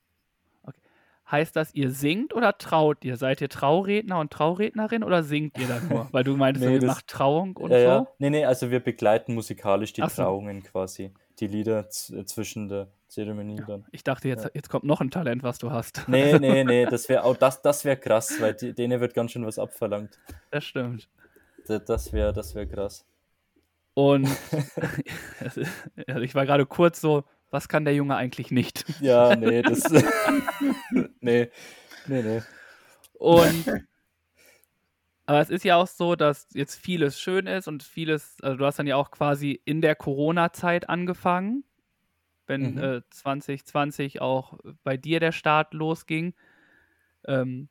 [1.30, 3.16] Heißt das, ihr singt oder traut ihr?
[3.16, 6.08] Seid ihr Trauredner und Traurednerin oder singt ihr da nur?
[6.12, 7.84] Weil du meintest, Nee, ihr das- macht Trauung und Ja, so.
[7.84, 8.06] ja.
[8.18, 10.22] Nee, nee, also wir begleiten musikalisch die Ach so.
[10.22, 11.12] Trauungen quasi.
[11.40, 13.84] Die Lieder z- zwischen der Zeremonie dann.
[13.90, 14.50] Ich dachte, jetzt, Ja.
[14.54, 16.04] jetzt kommt noch ein Talent, was du hast.
[16.06, 19.32] Nee, nee, nee, das wäre auch das, das wäre krass, weil die, denen wird ganz
[19.32, 20.18] schön was abverlangt.
[20.52, 21.08] Das stimmt.
[21.66, 23.04] Das, das wäre das wär krass.
[23.94, 24.28] Und
[26.06, 28.84] also ich war gerade kurz so, was kann der Junge eigentlich nicht?
[29.00, 29.90] Ja, nee, das.
[31.20, 31.50] nee,
[32.06, 32.42] nee, nee.
[33.18, 33.64] Und
[35.26, 38.64] aber es ist ja auch so, dass jetzt vieles schön ist und vieles, also du
[38.64, 41.64] hast dann ja auch quasi in der Corona-Zeit angefangen,
[42.46, 42.78] wenn Mhm.
[42.78, 46.34] äh, 2020 auch bei dir der Start losging.
[47.26, 47.68] Ähm,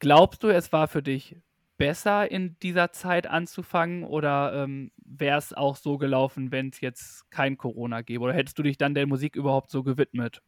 [0.00, 1.36] glaubst du, es war für dich
[1.82, 7.30] besser in dieser Zeit anzufangen oder ähm, wäre es auch so gelaufen, wenn es jetzt
[7.30, 8.22] kein Corona gäbe?
[8.24, 10.42] Oder hättest du dich dann der Musik überhaupt so gewidmet?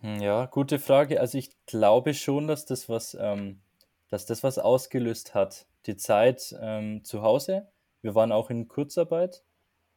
[0.00, 1.20] Hm, Ja, gute Frage.
[1.20, 3.62] Also ich glaube schon, dass das was, ähm,
[4.08, 5.66] dass das was ausgelöst hat.
[5.86, 7.68] Die Zeit ähm, zu Hause.
[8.02, 9.44] Wir waren auch in Kurzarbeit.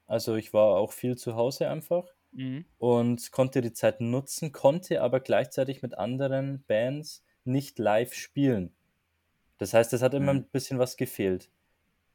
[0.07, 2.63] Also ich war auch viel zu Hause einfach Mhm.
[2.79, 8.75] und konnte die Zeit nutzen, konnte aber gleichzeitig mit anderen Bands nicht live spielen.
[9.57, 11.51] Das heißt, es hat immer ein bisschen was gefehlt.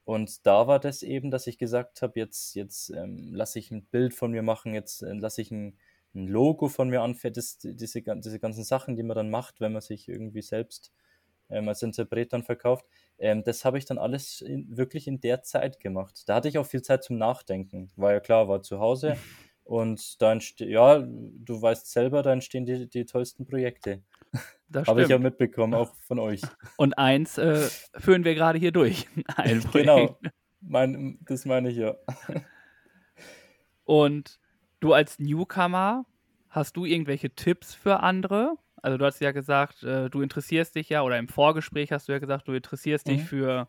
[0.05, 3.85] Und da war das eben, dass ich gesagt habe, jetzt, jetzt ähm, lasse ich ein
[3.87, 5.79] Bild von mir machen, jetzt äh, lasse ich ein,
[6.15, 9.73] ein Logo von mir anfertigen, das- diese, diese ganzen Sachen, die man dann macht, wenn
[9.73, 10.93] man sich irgendwie selbst
[11.51, 12.87] ähm, als Interpret dann verkauft.
[13.19, 16.23] Ähm, das habe ich dann alles in, wirklich in der Zeit gemacht.
[16.29, 17.91] Da hatte ich auch viel Zeit zum Nachdenken.
[17.97, 19.17] War ja klar, war zu Hause
[19.65, 24.03] und da entsteht, ja, du weißt selber, da entstehen die, die tollsten Projekte.
[24.71, 26.43] Das Habe ich ja mitbekommen, auch von euch.
[26.77, 29.07] Und eins äh, führen wir gerade hier durch.
[29.73, 30.19] Genau,
[30.61, 31.97] mein, das meine ich ja.
[33.85, 34.39] Und
[34.81, 36.05] du als Newcomer,
[36.51, 38.57] hast du irgendwelche Tipps für andere?
[38.83, 42.13] Also du hast ja gesagt, äh, du interessierst dich ja, oder im Vorgespräch hast du
[42.13, 43.27] ja gesagt, du interessierst dich Mhm.
[43.27, 43.69] für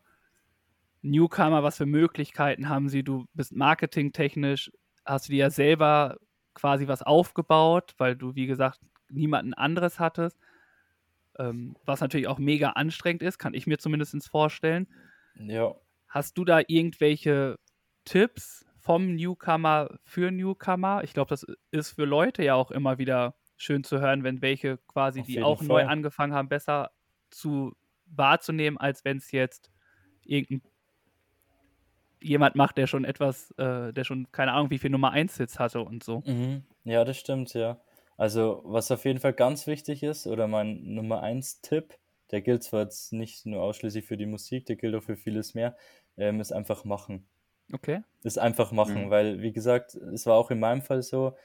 [1.02, 3.02] Newcomer, was für Möglichkeiten haben sie?
[3.02, 4.70] Du bist marketingtechnisch,
[5.04, 6.18] hast du dir ja selber
[6.54, 10.38] quasi was aufgebaut, weil du, wie gesagt, niemanden anderes hattest.
[11.38, 14.88] Ähm, was natürlich auch mega anstrengend ist, kann ich mir zumindest vorstellen.
[15.36, 15.74] Ja,
[16.10, 17.56] Hast du da irgendwelche
[18.04, 21.04] Tipps vom Newcomer für Newcomer?
[21.04, 24.78] Ich glaube, das ist für Leute ja auch immer wieder schön zu hören, wenn welche
[24.88, 25.88] quasi, Auf die auch neu Fall.
[25.88, 26.90] angefangen haben, besser
[27.30, 29.70] zu wahrzunehmen, als wenn es jetzt
[30.24, 30.68] irgendein
[32.22, 35.58] jemand macht, der schon etwas, äh, der schon keine Ahnung, wie viel Nummer 1 Hits
[35.58, 36.22] hatte und so.
[36.26, 36.64] mhm.
[36.84, 37.80] ja, das stimmt, ja.
[38.20, 41.98] Also, was auf jeden Fall ganz wichtig ist, oder mein Nummer 1 Tipp,
[42.30, 45.54] der gilt zwar jetzt nicht nur ausschließlich für die Musik, der gilt auch für vieles
[45.54, 45.74] mehr,
[46.18, 47.30] ähm, ist einfach machen.
[47.74, 48.02] Okay.
[48.22, 49.10] Das einfach machen, Mhm.
[49.10, 51.36] weil, wie gesagt, es war auch in meinem Fall so,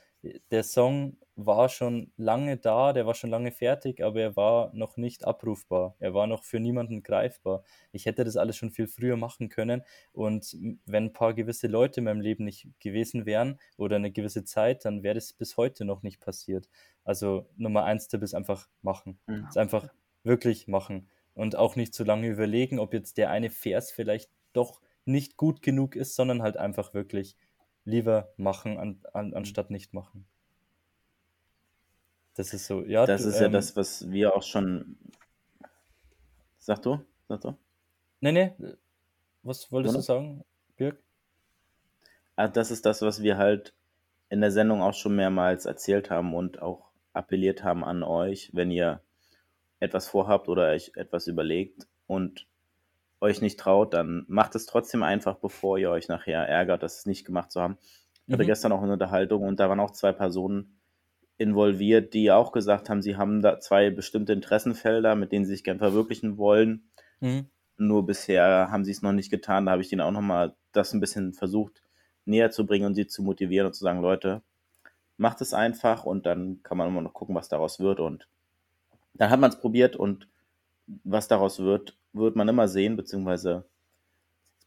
[0.52, 4.96] der Song war schon lange da, der war schon lange fertig, aber er war noch
[4.96, 5.96] nicht abrufbar.
[6.00, 7.64] Er war noch für niemanden greifbar.
[7.92, 9.84] Ich hätte das alles schon viel früher machen können
[10.14, 14.46] und wenn ein paar gewisse Leute in meinem Leben nicht gewesen wären oder eine gewisse
[14.46, 16.70] Zeit, dann wäre das bis heute noch nicht passiert.
[17.04, 19.20] Also Nummer eins Tipp ist einfach machen.
[19.28, 19.48] Mhm.
[19.50, 19.90] Ist einfach
[20.24, 21.10] wirklich machen.
[21.34, 25.62] Und auch nicht zu lange überlegen, ob jetzt der eine Vers vielleicht doch nicht gut
[25.62, 27.36] genug ist, sondern halt einfach wirklich
[27.86, 30.26] lieber machen, an, an, anstatt nicht machen.
[32.36, 33.06] Das ist so, ja.
[33.06, 34.98] Das du, ist ja ähm, das, was wir auch schon.
[36.60, 37.00] Sag du?
[37.30, 37.56] Sag du?
[38.19, 38.54] Nee, nee.
[39.43, 40.02] Was wolltest Oder?
[40.02, 40.43] du sagen,
[40.76, 41.00] Birg?
[42.36, 43.74] Ah, Das ist das, was wir halt
[44.30, 48.71] in der Sendung auch schon mehrmals erzählt haben und auch appelliert haben an euch, wenn
[48.71, 49.02] ihr
[49.80, 52.48] etwas vorhabt oder euch etwas überlegt und
[53.26, 57.06] euch nicht traut, dann macht es trotzdem einfach, bevor ihr euch nachher ärgert, das es
[57.06, 57.78] nicht gemacht zu haben.
[58.28, 58.48] Ich hatte Mhm.
[58.48, 60.80] gestern auch eine Unterhaltung und da waren auch zwei Personen
[61.38, 65.64] involviert, die auch gesagt haben, sie haben da zwei bestimmte Interessenfelder, mit denen sie sich
[65.64, 66.90] gern verwirklichen wollen.
[67.20, 67.48] Mhm.
[67.78, 69.66] Nur bisher haben sie es noch nicht getan.
[69.66, 71.84] Da habe ich denen auch nochmal das ein bisschen versucht
[72.24, 74.42] näher zu bringen und sie zu motivieren und zu sagen, Leute,
[75.18, 78.00] macht es einfach und dann kann man immer noch gucken, was daraus wird.
[78.00, 78.28] Und
[79.14, 80.28] dann hat man es probiert und
[81.04, 83.65] was daraus wird, wird man immer sehen, beziehungsweise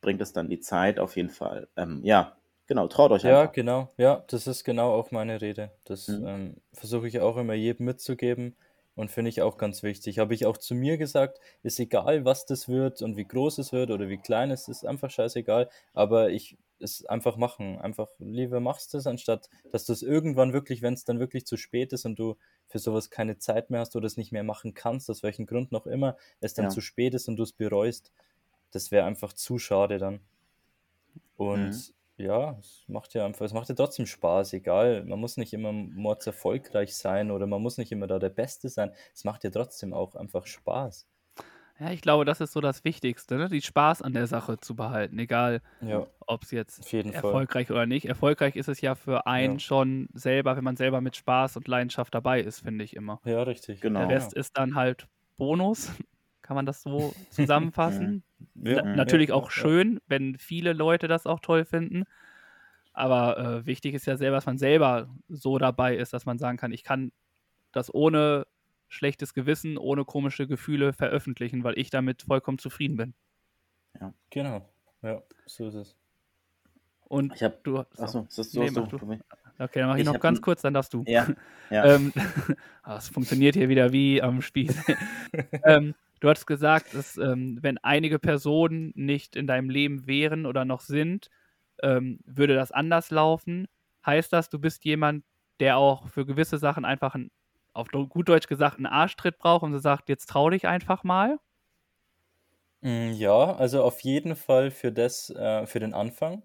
[0.00, 1.68] bringt es dann die Zeit auf jeden Fall.
[1.76, 3.46] Ähm, ja, genau, traut euch Ja, einfach.
[3.46, 3.88] genau.
[3.96, 5.72] Ja, das ist genau auch meine Rede.
[5.84, 6.24] Das Mhm.
[6.24, 8.56] ähm, versuche ich auch immer jedem mitzugeben
[8.94, 10.18] und finde ich auch ganz wichtig.
[10.20, 13.72] Habe ich auch zu mir gesagt, ist egal, was das wird und wie groß es
[13.72, 15.68] wird oder wie klein es ist, einfach scheißegal.
[15.94, 17.80] Aber ich es einfach machen.
[17.80, 21.56] Einfach lieber machst es, anstatt dass du es irgendwann wirklich, wenn es dann wirklich zu
[21.56, 22.36] spät ist und du
[22.68, 25.72] für sowas keine Zeit mehr hast oder es nicht mehr machen kannst, aus welchem Grund
[25.72, 26.70] noch immer, es dann Ja.
[26.70, 28.12] zu spät ist und du es bereust.
[28.72, 30.20] Das wäre einfach zu schade dann.
[31.36, 31.92] Und Mhm.
[32.16, 35.04] ja, es macht ja einfach, es macht ja trotzdem Spaß, egal.
[35.04, 38.68] Man muss nicht immer mords erfolgreich sein oder man muss nicht immer da der Beste
[38.68, 38.92] sein.
[39.14, 41.06] Es macht ja trotzdem auch einfach Spaß.
[41.80, 43.48] Ja, ich glaube, das ist so das Wichtigste, ne?
[43.48, 47.42] die Spaß an der Sache zu behalten, egal Ja, ob es jetzt jeden Fall.
[47.42, 48.06] erfolgreich oder nicht.
[48.06, 49.60] Erfolgreich ist es ja für einen Ja.
[49.60, 53.20] schon selber, wenn man selber mit Spaß und Leidenschaft dabei ist, finde ich immer.
[53.24, 53.80] Ja, richtig.
[53.80, 54.08] Genau.
[54.08, 55.92] Der Rest ist dann halt Bonus.
[56.42, 58.24] Kann man das so zusammenfassen?
[58.54, 58.94] Ja, Na, Mhm.
[58.94, 59.70] natürlich ja, auch ja.
[59.70, 62.04] schön, wenn viele Leute das auch toll finden.
[62.92, 66.58] Aber äh, wichtig ist ja selber, dass man selber so dabei ist, dass man sagen
[66.58, 67.12] kann, ich kann
[67.72, 68.46] das ohne
[68.88, 73.14] schlechtes Gewissen, ohne komische Gefühle veröffentlichen, weil ich damit vollkommen zufrieden bin.
[74.30, 74.68] Genau.
[75.02, 75.96] Ja, so ist es.
[77.08, 77.76] Und Ich habe, du.
[77.76, 78.02] so.
[78.02, 78.96] achso, ist das so, Nee, so, du.
[79.60, 81.02] Okay, dann mache ich, Ich noch hab ganz kurz, dann darfst du.
[81.06, 81.26] Ja,
[81.70, 81.94] ja.
[81.94, 82.12] Ähm,
[82.82, 84.76] ah, es funktioniert hier wieder wie am Spieß.
[85.64, 90.64] ähm, du hast gesagt, dass ähm, wenn einige Personen nicht in deinem Leben wären oder
[90.64, 91.28] noch sind,
[91.82, 93.66] ähm, würde das anders laufen.
[94.04, 95.24] Heißt das, du bist jemand,
[95.60, 97.30] der auch für gewisse Sachen einfach ein,
[97.72, 101.38] auf gut Deutsch gesagt einen Arschtritt braucht und so sagt, jetzt trau dich einfach mal?
[102.80, 106.42] Mm, Ja, also auf jeden Fall für das, äh, für den Anfang.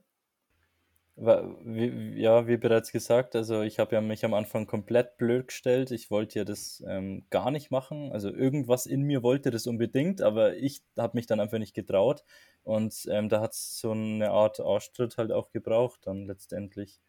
[1.15, 5.91] Wie, ja, wie bereits gesagt, also ich habe ja mich am Anfang komplett blöd gestellt.
[5.91, 8.11] Ich wollte ja das ähm, gar nicht machen.
[8.11, 12.23] Also irgendwas in mir wollte das unbedingt, aber ich habe mich dann einfach nicht getraut.
[12.63, 16.99] Und ähm, da hat es so eine Art Arschtritt halt auch gebraucht dann letztendlich.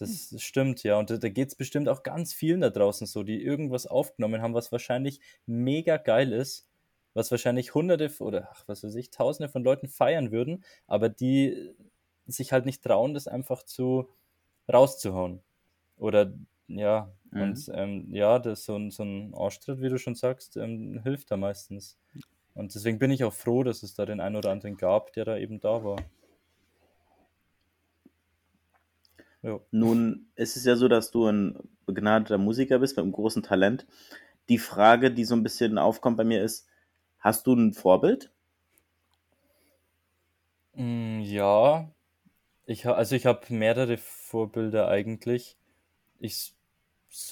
[0.00, 0.98] Das stimmt, ja.
[0.98, 4.42] Und da, da geht es bestimmt auch ganz vielen da draußen so, die irgendwas aufgenommen
[4.42, 6.66] haben, was wahrscheinlich mega geil ist,
[7.14, 11.74] was wahrscheinlich hunderte oder ach, was weiß ich, tausende von Leuten feiern würden, aber die
[12.26, 14.08] sich halt nicht trauen, das einfach zu
[14.72, 15.40] rauszuhauen.
[15.96, 16.32] Oder
[16.68, 17.42] ja, Mhm.
[17.42, 21.30] und ähm, ja, das, so, ein- so ein Arschtritt, wie du schon sagst, ähm, hilft
[21.30, 21.98] da meistens.
[22.54, 25.24] Und deswegen bin ich auch froh, dass es da den einen oder anderen gab, der
[25.24, 25.96] da eben da war.
[29.42, 29.60] Ja.
[29.72, 33.86] Nun ist es ja so, dass du ein begnadeter Musiker bist mit einem großen Talent.
[34.48, 36.68] Die Frage, die so ein bisschen aufkommt bei mir ist,
[37.20, 38.32] hast du ein Vorbild?
[40.74, 41.90] Mm, Ja,
[42.66, 45.58] ich, also ich habe mehrere Vorbilder eigentlich.
[46.20, 46.54] Ich,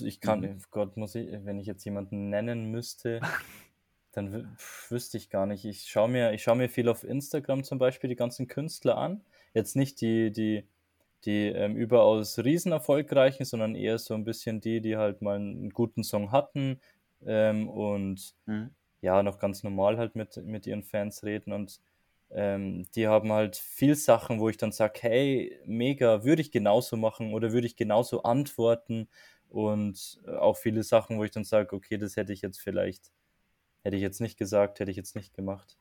[0.00, 0.62] ich kann, Mhm.
[0.70, 3.20] Gott, muss ich, wenn ich jetzt jemanden nennen müsste,
[4.12, 4.56] dann
[4.90, 5.64] wüsste ich gar nicht.
[5.64, 9.22] Ich schaue mir, ich schaue mir viel auf Instagram zum Beispiel die ganzen Künstler an.
[9.54, 10.68] Jetzt nicht die, die,
[11.24, 15.70] die ähm, überaus riesen erfolgreichen, sondern eher so ein bisschen die, die halt mal einen
[15.70, 16.80] guten Song hatten
[17.26, 18.68] ähm, und Mhm.
[19.00, 21.80] ja, noch ganz normal halt mit, mit ihren Fans reden und
[22.30, 26.96] ähm, die haben halt viel Sachen, wo ich dann sage, hey, mega, würde ich genauso
[26.96, 29.08] machen oder würde ich genauso antworten
[29.48, 33.12] und äh, auch viele Sachen, wo ich dann sage, okay, das hätte ich jetzt vielleicht,
[33.82, 35.78] hätte ich jetzt nicht gesagt, hätte ich jetzt nicht gemacht.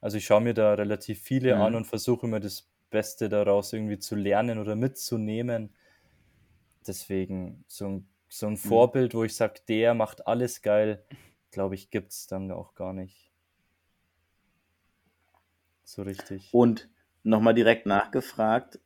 [0.00, 1.58] Also ich schaue mir da relativ viele Mhm.
[1.58, 5.74] an und versuche immer das Beste daraus irgendwie zu lernen oder mitzunehmen.
[6.86, 11.04] Deswegen so ein, so ein Vorbild, wo ich sage, der macht alles geil,
[11.50, 13.30] glaube ich, gibt es dann auch gar nicht.
[15.84, 16.48] So richtig.
[16.52, 16.88] Und
[17.22, 18.78] nochmal direkt nachgefragt,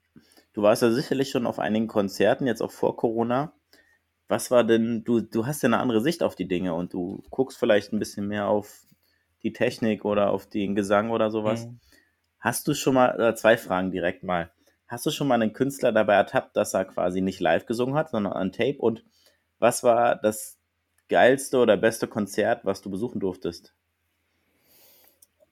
[0.52, 3.52] du warst ja sicherlich schon auf einigen Konzerten, jetzt auch vor Corona.
[4.28, 7.22] was war denn, du, du hast ja eine andere Sicht auf die Dinge und du
[7.30, 8.86] guckst vielleicht ein bisschen mehr auf
[9.42, 11.66] die Technik oder auf den Gesang oder sowas.
[11.66, 11.80] Mhm.
[12.42, 14.50] Hast du schon mal, äh, zwei Fragen direkt mal.
[14.88, 18.10] Hast du schon mal einen Künstler dabei ertappt, dass er quasi nicht live gesungen hat,
[18.10, 18.78] sondern an Tape?
[18.78, 19.04] Und
[19.60, 20.58] was war das
[21.08, 23.72] geilste oder beste Konzert, was du besuchen durftest?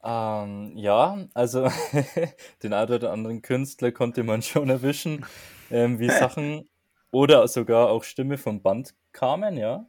[0.02, 1.70] Ähm, ja, also
[2.64, 5.24] den einen oder anderen Künstler konnte man schon erwischen,
[5.70, 6.68] ähm, wie Sachen
[7.12, 9.86] oder sogar auch Stimme vom Band kamen, ja.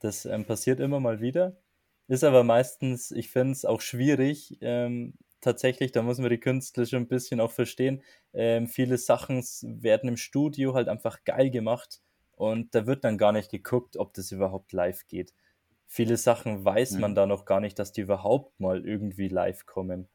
[0.00, 1.56] Das ähm, passiert immer mal wieder.
[2.08, 6.86] Ist aber meistens, ich finde es auch schwierig, ähm, tatsächlich, da muss man die Künstler
[6.86, 8.02] schon ein bisschen auch verstehen.
[8.32, 12.00] Ähm, viele Sachen werden im Studio halt einfach geil gemacht
[12.32, 15.34] und da wird dann gar nicht geguckt, ob das überhaupt live geht.
[15.86, 17.16] Viele Sachen weiß man Mhm.
[17.16, 20.08] da noch gar nicht, dass die überhaupt mal irgendwie live kommen.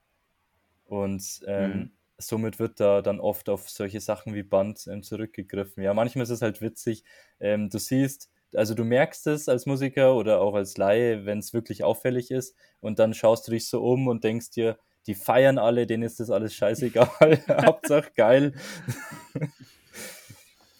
[0.85, 1.95] Und ähm, Mhm.
[2.17, 5.83] somit wird da dann oft auf solche Sachen wie Band ähm, zurückgegriffen.
[5.83, 7.03] Ja, manchmal ist es halt witzig.
[7.39, 11.53] Ähm, du siehst, also du merkst es als Musiker oder auch als Laie, wenn es
[11.53, 15.57] wirklich auffällig ist, und dann schaust du dich so um und denkst dir, die feiern
[15.57, 17.09] alle, denen ist das alles scheißegal.
[17.65, 18.53] Hauptsache geil.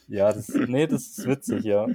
[0.08, 1.88] ja, das, nee, das ist witzig, ja.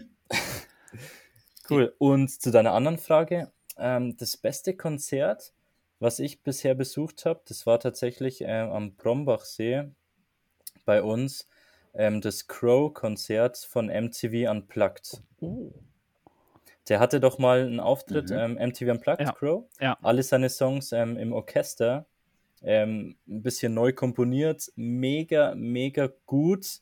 [1.68, 1.94] Cool.
[1.98, 5.52] Und zu deiner anderen Frage, ähm, das beste Konzert,
[6.00, 9.84] was ich bisher besucht habe, das war tatsächlich ähm, am Brombachsee
[10.84, 11.48] bei uns
[11.94, 15.22] ähm, das Crow-Konzert von MTV Unplugged.
[15.40, 15.72] Oh.
[16.88, 18.36] Der hatte doch mal einen Auftritt, Mhm.
[18.58, 19.32] ähm, MTV Unplugged, Ja.
[19.32, 19.64] Crow.
[19.80, 19.98] Ja.
[20.02, 22.06] Alle seine Songs ähm, im Orchester,
[22.62, 26.80] ähm, ein bisschen neu komponiert, mega, mega gut,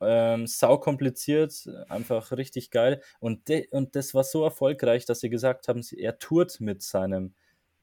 [0.00, 3.02] ähm, sau kompliziert, einfach richtig geil.
[3.20, 7.34] Und, de und das war so erfolgreich, dass sie gesagt haben, er tourt mit seinem,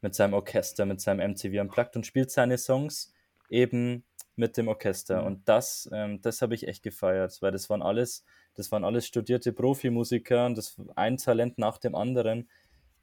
[0.01, 3.13] mit seinem Orchester, mit seinem MTV Unplugged und spielt seine Songs
[3.49, 4.03] eben
[4.35, 5.21] mit dem Orchester.
[5.21, 5.27] Mhm.
[5.27, 8.23] Und das, ähm, das habe ich echt gefeiert, weil das waren alles,
[8.55, 12.49] das waren alles studierte Profimusiker und das ein Talent nach dem anderen.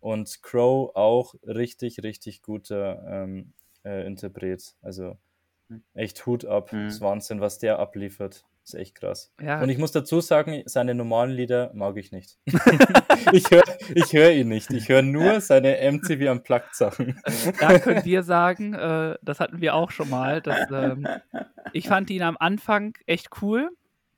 [0.01, 4.75] Und Crow auch richtig, richtig guter ähm, äh, Interpret.
[4.83, 5.17] Also
[5.95, 6.73] echt Hut ab.
[6.73, 6.87] Mhm.
[6.87, 8.45] Das ist Wahnsinn, was der abliefert.
[8.63, 9.31] Das ist echt krass.
[9.43, 12.39] Ja, Und ich muss dazu sagen, seine normalen Lieder mag ich nicht.
[13.33, 13.63] ich höre
[13.95, 14.71] ich hör ihn nicht.
[14.71, 17.21] Ich höre nur seine MTV Unplugged Sachen.
[17.61, 20.41] da können wir sagen, äh, das hatten wir auch schon mal.
[20.41, 21.07] Dass, ähm,
[21.73, 23.71] ich fand ihn am Anfang echt cool,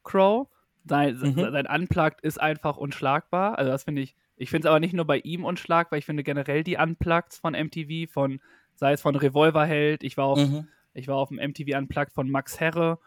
[0.04, 0.46] Crow.
[0.88, 1.50] Sein, Mhm.
[1.50, 3.58] sein Unplugged ist einfach unschlagbar.
[3.58, 6.22] Also das finde ich, ich finde es aber nicht nur bei ihm unschlagbar, ich finde
[6.22, 8.40] generell die Unplugged von MTV, von,
[8.76, 10.68] sei es von Revolverheld, ich war auf, Mhm.
[10.94, 12.98] ich war auf dem MTV Unplugged von Max Herre.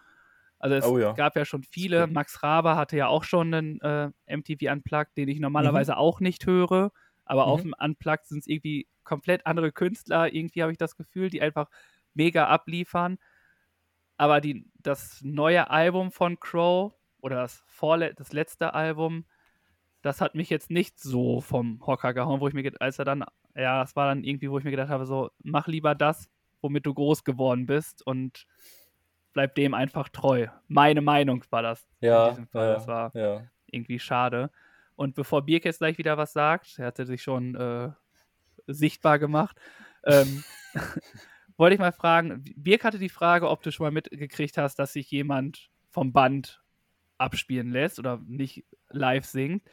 [0.60, 1.13] Also es Oh ja.
[1.13, 1.99] gab ja schon viele.
[2.01, 2.13] Stimmt.
[2.13, 5.97] Max Raber hatte ja auch schon einen äh, MTV Unplugged, den ich normalerweise Mhm.
[5.97, 6.91] auch nicht höre.
[7.25, 7.71] Aber auf Mhm.
[7.71, 10.34] dem Unplugged sind es irgendwie komplett andere Künstler.
[10.34, 11.69] Irgendwie habe ich das Gefühl, die einfach
[12.13, 13.17] mega abliefern.
[14.17, 19.25] Aber die, das neue Album von Crow oder das, vorle das letzte Album,
[20.01, 23.23] das hat mich jetzt nicht so vom Hocker gehauen, wo ich mir, als er dann,
[23.56, 26.30] ja, das war dann irgendwie, wo ich mir gedacht habe, so, mach lieber das,
[26.62, 28.46] womit du groß geworden bist und
[29.34, 30.48] bleib dem einfach treu.
[30.68, 32.68] Meine Meinung war das Ja, in diesem Fall.
[32.70, 33.44] ja, Das war ja.
[33.68, 34.52] irgendwie schade.
[34.96, 37.90] Und bevor Birk jetzt gleich wieder was sagt, er hatte sich schon äh,
[38.68, 39.58] sichtbar gemacht,
[40.04, 40.44] ähm,
[41.58, 44.94] wollte ich mal fragen, Birk hatte die Frage, ob du schon mal mitgekriegt hast, dass
[44.94, 46.62] sich jemand vom Band
[47.18, 49.64] abspielen lässt oder nicht live singt.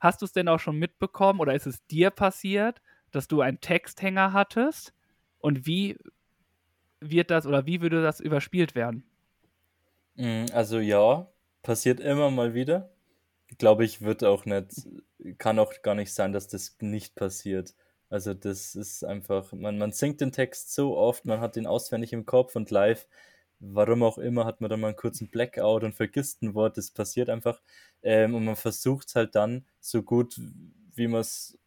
[0.00, 2.80] Hast du es denn auch schon mitbekommen oder ist es dir passiert,
[3.14, 4.94] dass du einen Texthänger hattest?
[5.38, 5.98] Und wie
[7.00, 9.04] wird das oder wie würde das überspielt werden?
[10.16, 11.28] Mm, Also ja,
[11.62, 12.90] passiert immer mal wieder.
[13.58, 14.88] Glaube ich, wird auch nicht,
[15.38, 17.74] kann auch gar nicht sein, dass das nicht passiert.
[18.10, 22.12] Also das ist einfach, man, man singt den Text so oft, man hat ihn auswendig
[22.12, 23.06] im Kopf und live,
[23.60, 26.90] warum auch immer, hat man dann mal einen kurzen Blackout und vergisst ein Wort, das
[26.92, 27.62] passiert einfach.
[28.02, 30.40] Ähm, und man versucht es halt dann so gut,
[30.94, 31.58] wie man es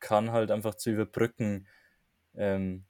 [0.00, 1.66] kann, halt einfach zu überbrücken.
[2.34, 2.84] Ähm,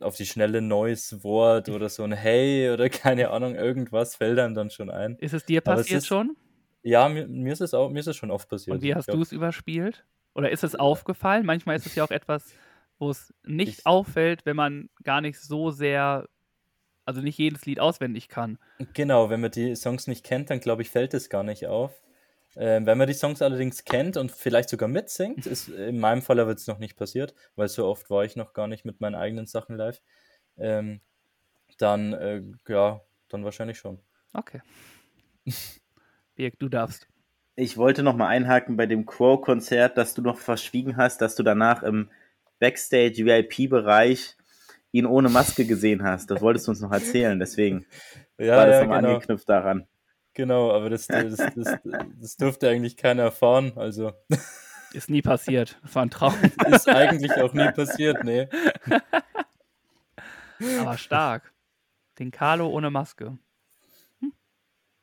[0.00, 4.54] auf die schnelle neues Wort oder so ein Hey oder keine Ahnung, irgendwas fällt einem
[4.54, 5.16] dann schon ein.
[5.18, 6.36] Ist es dir Aber es passiert ist- schon?
[6.82, 8.76] Ja, mir, mir ist es auch, mir ist es schon oft passiert.
[8.76, 10.04] Und wie hast du es überspielt?
[10.34, 11.44] Oder ist es aufgefallen?
[11.44, 12.52] Manchmal ist es ja auch etwas,
[12.98, 16.28] wo es nicht Ich- auffällt, wenn man gar nicht so sehr,
[17.04, 18.58] also nicht jedes Lied auswendig kann.
[18.94, 21.92] Genau, wenn man die Songs nicht kennt, dann glaube ich, fällt es gar nicht auf.
[22.56, 26.40] Ähm, wenn man die Songs allerdings kennt und vielleicht sogar mitsingt, ist in meinem Fall
[26.40, 29.14] aber jetzt noch nicht passiert, weil so oft war ich noch gar nicht mit meinen
[29.14, 30.00] eigenen Sachen live.
[30.56, 31.00] Ähm,
[31.78, 33.98] dann, äh, ja, dann wahrscheinlich schon.
[34.32, 34.62] Okay.
[36.34, 37.06] Birg, du darfst.
[37.56, 41.42] Ich wollte noch mal einhaken bei dem Crow-Konzert, dass du noch verschwiegen hast, dass du
[41.42, 42.10] danach im
[42.58, 44.36] Backstage-VIP-Bereich
[44.92, 46.30] ihn ohne Maske gesehen hast.
[46.30, 47.86] Das wolltest du uns noch erzählen, deswegen
[48.38, 49.14] Ja, war das ja, nochmal genau.
[49.14, 49.86] angeknüpft daran.
[50.36, 51.78] Genau, aber das, das, das,
[52.20, 53.72] das durfte eigentlich keiner erfahren.
[53.74, 54.12] Also
[54.92, 55.78] Ist nie passiert.
[55.80, 56.34] Das war ein Traum.
[56.70, 58.46] ist eigentlich auch nie passiert, nee.
[60.78, 61.54] Aber stark.
[62.18, 63.38] Den Carlo ohne Maske.
[64.20, 64.32] Hm.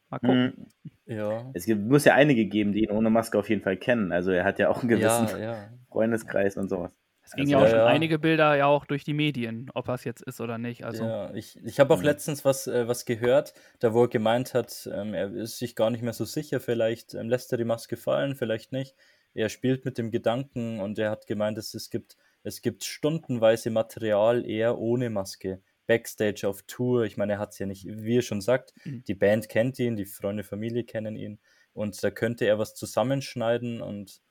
[0.09, 0.71] Mal gucken.
[0.83, 1.15] Mhm.
[1.15, 1.49] Ja.
[1.55, 4.11] Es gibt, muss ja einige geben, die ihn ohne Maske auf jeden Fall kennen.
[4.11, 5.69] Also er hat ja auch einen gewissen Ja, ja.
[5.89, 6.95] Freundeskreis und sowas.
[7.25, 7.85] Es ging Also, ja auch schon ja.
[7.85, 10.83] einige Bilder ja auch durch die Medien, ob es jetzt ist oder nicht.
[10.83, 12.03] Also Ja, ich, ich habe auch Mhm.
[12.03, 15.89] letztens was, äh, was gehört, da wo er gemeint hat, ähm, er ist sich gar
[15.89, 18.95] nicht mehr so sicher, vielleicht ähm, lässt er die Maske fallen, vielleicht nicht.
[19.33, 23.69] Er spielt mit dem Gedanken und er hat gemeint, dass es gibt, es gibt stundenweise
[23.71, 25.61] Material eher ohne Maske.
[25.87, 29.03] Backstage auf Tour, ich meine, er hat es ja nicht, wie er schon sagt, Mhm.
[29.07, 31.39] die Band kennt ihn, die Freunde, Familie kennen ihn
[31.73, 34.21] und da könnte er was zusammenschneiden und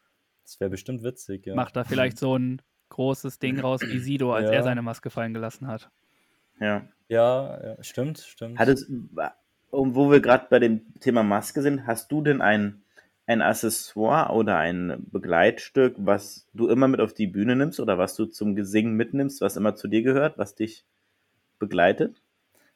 [0.45, 1.55] das wäre bestimmt witzig, ja.
[1.55, 2.63] macht da vielleicht so ein
[2.93, 4.53] großes Ding raus wie Sido, als Ja.
[4.53, 5.91] er seine Maske fallen gelassen hat.
[6.61, 6.87] Ja.
[7.09, 8.59] Ja, ja, stimmt, stimmt.
[8.59, 8.89] Hat es,
[9.71, 12.83] und wo wir gerade bei dem Thema Maske sind, hast du denn ein,
[13.27, 18.15] ein Accessoire oder ein Begleitstück, was du immer mit auf die Bühne nimmst oder was
[18.17, 20.85] du zum Gesingen mitnimmst, was immer zu dir gehört, was dich
[21.59, 22.23] begleitet?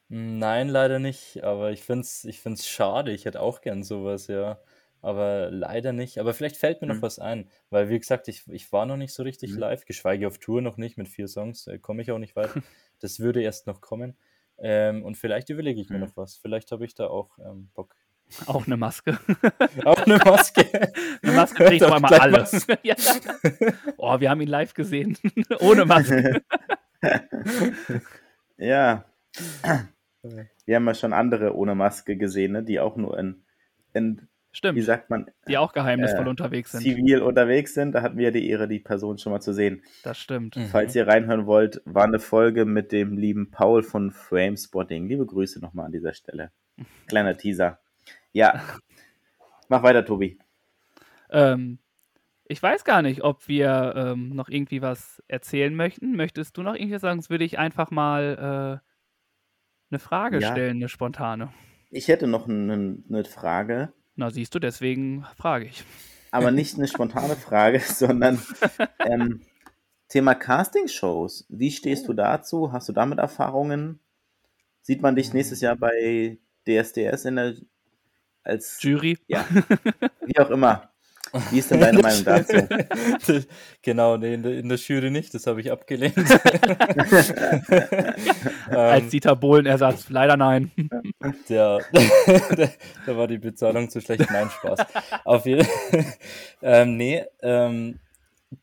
[0.09, 3.11] Nein, leider nicht, aber ich find's, ich find's schade.
[3.11, 4.57] Ich hätte auch gern sowas, ja.
[5.01, 6.17] Aber leider nicht.
[6.19, 7.01] Aber vielleicht fällt mir noch Mhm.
[7.03, 9.59] was ein, weil wie gesagt, ich, ich war noch nicht so richtig Mhm.
[9.59, 12.49] live, geschweige auf Tour noch nicht mit vier Songs, äh, komme ich auch nicht weit.
[12.99, 14.17] Das würde erst noch kommen.
[14.57, 16.05] Ähm, und vielleicht überlege ich mir Mhm.
[16.05, 16.35] noch was.
[16.35, 17.93] Vielleicht habe ich da auch ähm, Bock.
[18.47, 19.17] Auch eine Maske.
[19.85, 20.65] Auch eine Maske.
[21.23, 22.67] Eine Maske kriegt doch einmal alles.
[22.83, 22.95] ja.
[23.97, 25.17] Oh, wir haben ihn live gesehen.
[25.61, 26.41] Ohne Maske.
[28.57, 29.05] Ja.
[30.65, 33.43] Wir haben ja schon andere ohne Maske gesehen, ne, die auch nur in,
[33.93, 34.27] in
[34.57, 34.83] wie Stimmt.
[34.83, 36.81] sagt man, Die auch geheimnisvoll äh, unterwegs sind.
[36.81, 37.93] zivil unterwegs sind.
[37.93, 39.83] Da hatten wir die Ehre, die Person schon mal zu sehen.
[40.03, 40.55] Das stimmt.
[40.55, 40.65] Mhm.
[40.65, 45.07] Falls ihr reinhören wollt, war eine Folge mit dem lieben Paul von Framespotting.
[45.07, 46.51] Liebe Grüße nochmal an dieser Stelle.
[47.07, 47.79] Kleiner Teaser.
[48.33, 48.63] Ja.
[49.69, 50.37] Mach weiter, Tobi.
[51.29, 51.77] Ähm,
[52.45, 56.15] ich weiß gar nicht, ob wir ähm, noch irgendwie was erzählen möchten.
[56.15, 57.19] Möchtest du noch irgendwas sagen?
[57.19, 58.87] Sonst würde ich einfach mal äh,
[59.91, 60.51] eine Frage Ja.
[60.51, 61.49] stellen, eine spontane.
[61.89, 65.83] Ich hätte noch eine, eine Frage, Na, siehst du, deswegen frage ich.
[66.31, 68.41] aber nicht eine spontane Frage, sondern
[68.99, 69.41] ähm,
[70.09, 71.45] Thema Castingshows.
[71.49, 72.71] Wie stehst du dazu?
[72.71, 73.99] Hast du damit Erfahrungen?
[74.81, 77.55] Sieht man dich nächstes Jahr bei DSDS in der
[78.43, 79.19] als Jury?
[79.27, 79.45] ja,
[80.25, 80.89] wie auch immer.
[81.51, 82.67] Wie ist denn deine Meinung dazu?
[83.81, 86.17] genau, nee, in der, in der Jury nicht, das habe ich abgelehnt.
[88.69, 90.09] Als Ähm, Dieter Bohlen-Ersatz.
[90.09, 90.71] Leider nein.
[91.49, 91.79] Der,
[93.05, 94.29] da war die Bezahlung zu schlecht.
[94.29, 94.79] Nein, Spaß.
[95.23, 95.67] Auf jeden
[96.61, 97.99] ähm, Nee, ähm,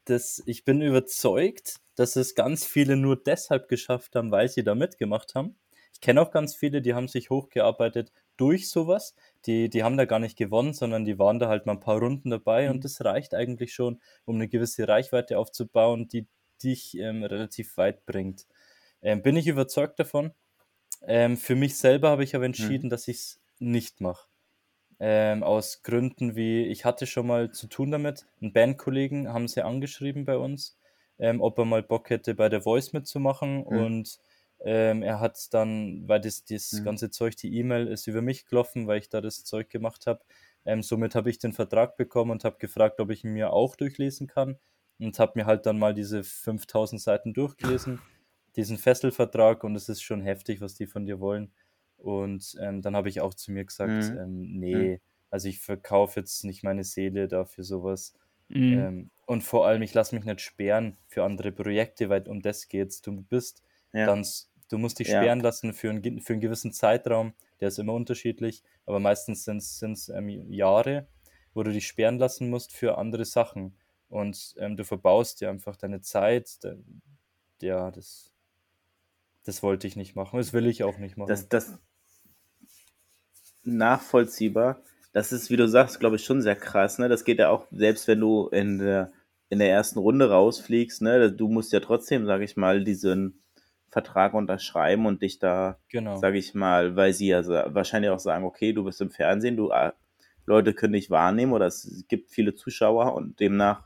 [0.04, 4.74] das, ich bin überzeugt, dass es ganz viele nur deshalb geschafft haben, weil sie da
[4.74, 5.56] mitgemacht haben.
[5.92, 9.14] Ich kenne auch ganz viele, die haben sich hochgearbeitet durch sowas.
[9.46, 11.98] Die, die haben da gar nicht gewonnen, sondern die waren da halt mal ein paar
[11.98, 16.26] Runden dabei und das reicht eigentlich schon, um eine gewisse Reichweite aufzubauen, die
[16.62, 18.46] dich ähm, relativ weit bringt.
[19.02, 20.32] Ähm, bin ich überzeugt davon.
[21.06, 24.28] Ähm, für mich selber habe ich aber entschieden, dass ich es nicht mache.
[25.00, 29.62] Ähm, aus Gründen wie, ich hatte schon mal zu tun damit, einen Bandkollegen haben sie
[29.62, 30.78] angeschrieben bei uns,
[31.18, 33.88] ähm, ob er mal Bock hätte, bei der Voice mitzumachen Mhm.
[33.88, 34.18] und
[34.60, 36.82] ähm, er hat dann, weil das, das Mhm.
[36.82, 40.24] ganze Zeug, die E-Mail ist über mich gelaufen, weil ich da das Zeug gemacht habe.
[40.64, 43.76] Ähm, somit habe ich den Vertrag bekommen und habe gefragt, ob ich ihn mir auch
[43.76, 44.58] durchlesen kann
[44.98, 48.04] und habe mir halt dann mal diese 5000 Seiten durchgelesen,
[48.56, 51.52] diesen Fesselvertrag und es ist schon heftig, was die von dir wollen.
[51.96, 54.18] Und ähm, dann habe ich auch zu mir gesagt, Mhm.
[54.18, 55.00] ähm, nee,
[55.30, 58.14] also ich verkaufe jetzt nicht meine Seele da für sowas.
[58.50, 58.86] Mhm.
[58.86, 62.68] Ähm, und vor allem, ich lasse mich nicht sperren für andere Projekte, weil um das
[62.68, 63.02] geht's.
[63.02, 63.62] Du bist
[63.94, 64.06] Ja.
[64.06, 64.26] dann,
[64.68, 65.22] du musst dich Ja.
[65.22, 69.44] sperren lassen für, ein, ge- für einen gewissen Zeitraum, der ist immer unterschiedlich, aber meistens
[69.44, 71.06] sind es ähm, Jahre,
[71.54, 73.76] wo du dich sperren lassen musst für andere Sachen.
[74.08, 76.62] Und ähm, du verbaust dir einfach deine Zeit.
[76.62, 76.76] De,
[77.62, 78.32] ja, das,
[79.44, 80.36] das wollte ich nicht machen.
[80.36, 81.28] Das will ich auch nicht machen.
[81.28, 81.78] Das, das
[83.64, 84.80] nachvollziehbar.
[85.12, 86.98] Das ist, wie du sagst, glaube ich, schon sehr krass.
[86.98, 87.08] Ne?
[87.08, 89.12] Das geht ja auch, selbst wenn du in der,
[89.48, 91.32] in der ersten Runde rausfliegst, ne?
[91.32, 93.40] du musst ja trotzdem, sage ich mal, diesen
[93.94, 96.16] Vertrag unterschreiben und dich da, genau.
[96.16, 99.56] sage ich mal, weil sie ja sa- wahrscheinlich auch sagen, okay, du bist im Fernsehen,
[99.56, 99.92] du äh,
[100.46, 103.84] Leute können dich wahrnehmen oder es gibt viele Zuschauer und demnach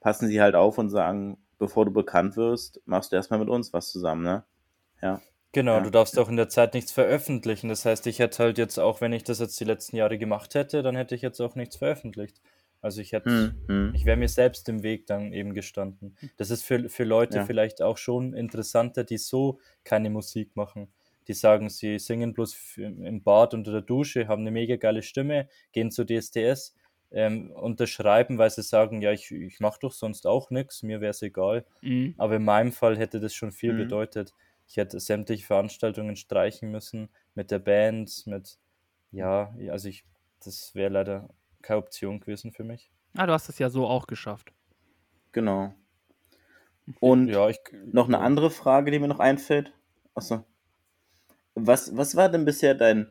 [0.00, 3.72] passen sie halt auf und sagen, bevor du bekannt wirst, machst du erstmal mit uns
[3.72, 4.44] was zusammen, ne?
[5.02, 5.20] Ja.
[5.52, 5.80] Genau, Ja.
[5.80, 7.68] du darfst auch in der Zeit nichts veröffentlichen.
[7.68, 10.54] Das heißt, ich hätte halt jetzt auch, wenn ich das jetzt die letzten Jahre gemacht
[10.54, 12.40] hätte, dann hätte ich jetzt auch nichts veröffentlicht.
[12.84, 13.92] Also ich hätte, Hm, hm.
[13.92, 16.16] ich wäre mir selbst im Weg dann eben gestanden.
[16.36, 17.44] Das ist für, für Leute Ja.
[17.46, 20.92] vielleicht auch schon interessanter, die so keine Musik machen.
[21.26, 25.48] die sagen, sie singen bloß im Bad unter der Dusche, haben eine mega geile Stimme,
[25.72, 26.74] gehen zu DSDS,
[27.10, 31.12] ähm, unterschreiben, weil sie sagen, ja, ich, ich mache doch sonst auch nichts, mir wäre
[31.12, 31.64] es egal.
[31.80, 32.14] Mhm.
[32.18, 33.78] Aber in meinem Fall hätte das schon viel mhm.
[33.78, 34.34] bedeutet.
[34.68, 38.58] Ich hätte sämtliche Veranstaltungen streichen müssen mit der Band, mit,
[39.12, 40.04] ja, also ich,
[40.44, 41.28] das wäre leider
[41.64, 42.90] keine Option gewesen für mich.
[43.16, 44.52] Ah, du hast es ja so auch geschafft.
[45.32, 45.74] Genau.
[47.00, 49.72] Und ja, ich, noch eine andere Frage, die mir noch einfällt.
[50.14, 50.44] Achso.
[51.54, 53.10] Was, was war denn bisher dein,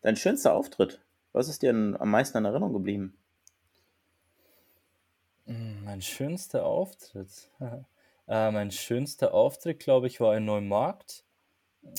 [0.00, 1.00] dein schönster Auftritt?
[1.32, 3.16] Was ist dir am meisten in Erinnerung geblieben?
[5.46, 7.50] Hm, mein schönster Auftritt.
[8.28, 11.24] äh, mein schönster Auftritt, glaube ich, war in Neumarkt.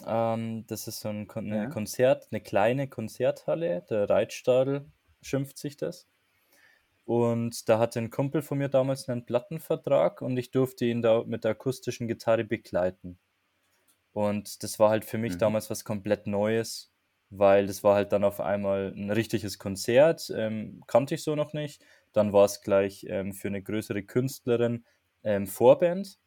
[0.05, 1.67] Ähm, das ist so ein Kon ja.
[1.67, 3.81] Konzert, eine kleine Konzerthalle.
[3.89, 4.85] Der Reitstadel
[5.23, 6.07] schimpft sich das.
[7.05, 11.23] Und da hatte ein Kumpel von mir damals einen Plattenvertrag und ich durfte ihn da
[11.25, 13.19] mit der akustischen Gitarre begleiten.
[14.13, 15.39] Und das war halt für mich mhm.
[15.39, 16.93] damals was komplett Neues,
[17.29, 21.53] weil das war halt dann auf einmal ein richtiges Konzert, ähm, kannte ich so noch
[21.53, 21.83] nicht.
[22.13, 24.85] Dann war es gleich ähm, für eine größere Künstlerin
[25.23, 26.19] ähm, Vorband.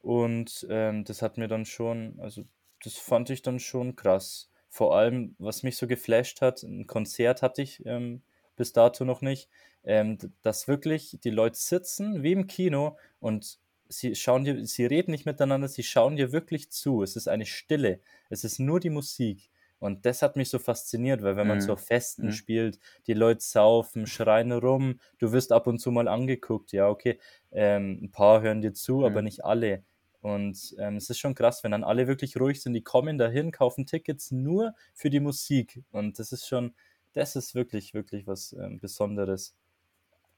[0.00, 2.44] Und ähm, das hat mir dann schon, also
[2.82, 4.50] das fand ich dann schon krass.
[4.74, 8.22] Vor allem, was mich so geflasht hat, ein Konzert hatte ich ähm,
[8.56, 9.48] bis dato noch nicht,
[9.84, 15.12] ähm, dass wirklich die Leute sitzen wie im Kino und sie schauen dir, sie reden
[15.12, 17.04] nicht miteinander, sie schauen dir wirklich zu.
[17.04, 18.00] Es ist eine Stille.
[18.30, 19.48] Es ist nur die Musik.
[19.78, 21.62] Und das hat mich so fasziniert, weil wenn man mhm.
[21.62, 22.32] so Festen mhm.
[22.32, 27.20] spielt, die Leute saufen, schreien rum, du wirst ab und zu mal angeguckt, ja, okay,
[27.52, 29.04] ähm, ein paar hören dir zu, mhm.
[29.04, 29.84] aber nicht alle.
[30.24, 33.52] Und ähm, es ist schon krass, wenn dann alle wirklich ruhig sind, die kommen dahin,
[33.52, 35.84] kaufen Tickets nur für die Musik.
[35.90, 36.74] Und das ist schon,
[37.12, 39.54] das ist wirklich, wirklich was ähm, Besonderes.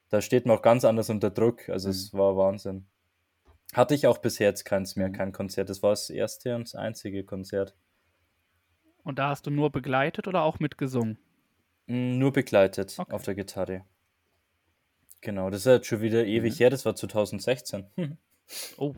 [0.09, 1.69] Da steht man auch ganz anders unter Druck.
[1.69, 2.19] Also es mhm.
[2.19, 2.89] war Wahnsinn.
[3.75, 5.13] Hatte ich auch bisher jetzt keins mehr, mhm.
[5.13, 5.71] kein Konzert.
[5.71, 7.77] Das war das erste und das einzige Konzert.
[9.05, 11.17] Und da hast du nur begleitet oder auch mitgesungen?
[11.87, 13.13] Mm, nur begleitet okay.
[13.13, 13.85] auf der Gitarre.
[15.21, 16.59] Genau, das ist jetzt schon wieder ewig mhm.
[16.59, 17.87] her, das war 2016.
[17.95, 18.19] Hm.
[18.79, 18.95] Oh.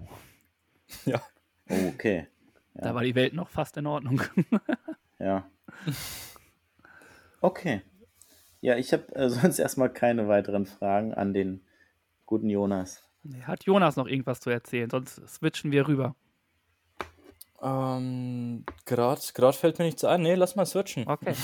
[1.05, 1.23] Ja.
[1.71, 2.27] Oh, okay.
[2.75, 2.81] Ja.
[2.83, 4.23] Da war die Welt noch fast in Ordnung.
[5.19, 5.51] ja.
[7.41, 7.83] Okay.
[8.61, 11.63] Ja, ich habe äh, sonst erstmal keine weiteren Fragen an den
[12.27, 13.03] guten Jonas.
[13.43, 14.89] Hat Jonas noch irgendwas zu erzählen?
[14.89, 16.15] Sonst switchen wir rüber.
[17.61, 19.21] Ähm, gerade
[19.53, 20.23] fällt mir nichts ein.
[20.23, 21.07] Nee, lass mal switchen.
[21.09, 21.35] Okay.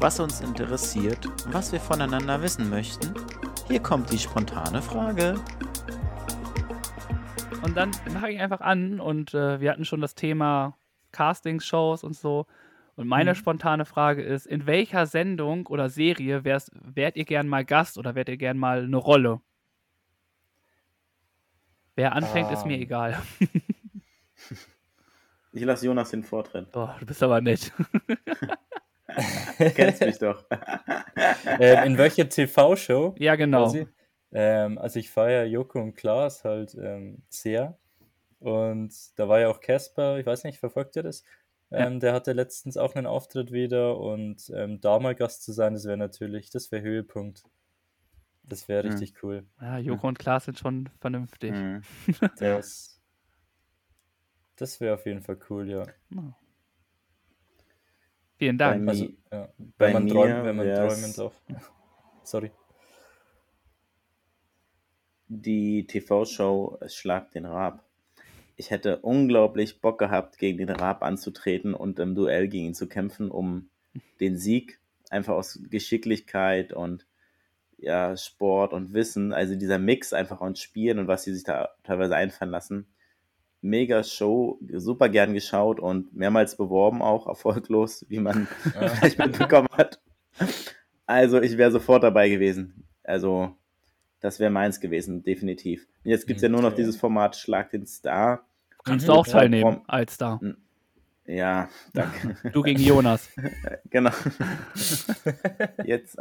[0.00, 3.14] was uns interessiert, was wir voneinander wissen möchten,
[3.68, 5.34] hier kommt die spontane Frage.
[7.62, 10.76] Und dann fange ich einfach an und äh, wir hatten schon das Thema
[11.12, 12.46] Castingshows und so.
[12.96, 13.36] Und meine mhm.
[13.36, 18.14] spontane Frage ist, in welcher Sendung oder Serie wärst, wärt ihr gern mal Gast oder
[18.14, 19.40] wärt ihr gern mal eine Rolle?
[21.96, 22.54] Wer anfängt, um.
[22.54, 22.82] ist mir ähm.
[22.82, 23.22] egal.
[25.52, 26.68] ich lasse Jonas den Vortritt.
[26.74, 27.72] Oh, du bist aber nett.
[29.74, 30.44] Kennst mich doch.
[31.58, 33.14] äh, in welcher TV-Show?
[33.18, 33.72] Ja, genau.
[34.32, 37.78] Ähm, also ich feiere Joko und Klaas halt ähm, sehr.
[38.38, 41.24] Und da war ja auch Casper, ich weiß nicht, verfolgt ihr das?
[41.70, 41.98] Ähm, ja.
[41.98, 45.84] Der hatte letztens auch einen Auftritt wieder und ähm, da mal Gast zu sein, das
[45.84, 47.44] wäre natürlich, das wäre Höhepunkt.
[48.42, 48.90] Das wäre mhm.
[48.90, 49.46] richtig cool.
[49.60, 51.52] Ja, Joko und Klaas sind schon vernünftig.
[51.52, 51.82] Mhm.
[52.38, 53.00] Das,
[54.56, 55.84] das wäre auf jeden Fall cool, ja.
[56.16, 56.32] Oh.
[58.36, 58.88] Vielen Dank.
[58.88, 61.40] Also, ja, wenn man träumt, wenn man träumen darf.
[62.24, 62.50] Sorry.
[65.32, 67.84] Die TV-Show Schlag den Rab.
[68.56, 72.88] Ich hätte unglaublich Bock gehabt, gegen den Rab anzutreten und im Duell gegen ihn zu
[72.88, 73.70] kämpfen, um
[74.18, 74.80] den Sieg.
[75.08, 77.06] Einfach aus Geschicklichkeit und
[77.78, 81.68] ja, Sport und Wissen, also dieser Mix einfach und Spielen und was sie sich da
[81.84, 82.88] teilweise einfallen lassen.
[83.60, 88.88] Mega Show, super gern geschaut und mehrmals beworben auch, erfolglos, wie man ja.
[88.88, 90.00] vielleicht mitbekommen hat.
[91.06, 92.88] Also ich wäre sofort dabei gewesen.
[93.04, 93.56] Also
[94.20, 95.86] das wäre meins gewesen, definitiv.
[96.04, 96.52] Und jetzt gibt es okay.
[96.52, 98.44] ja nur noch dieses Format Schlag den Star.
[98.84, 99.12] Kannst mhm.
[99.12, 100.40] du auch teilnehmen als Star.
[101.26, 102.36] Ja, danke.
[102.52, 103.28] Du gegen Jonas.
[103.90, 104.10] genau.
[105.84, 106.16] Jetzt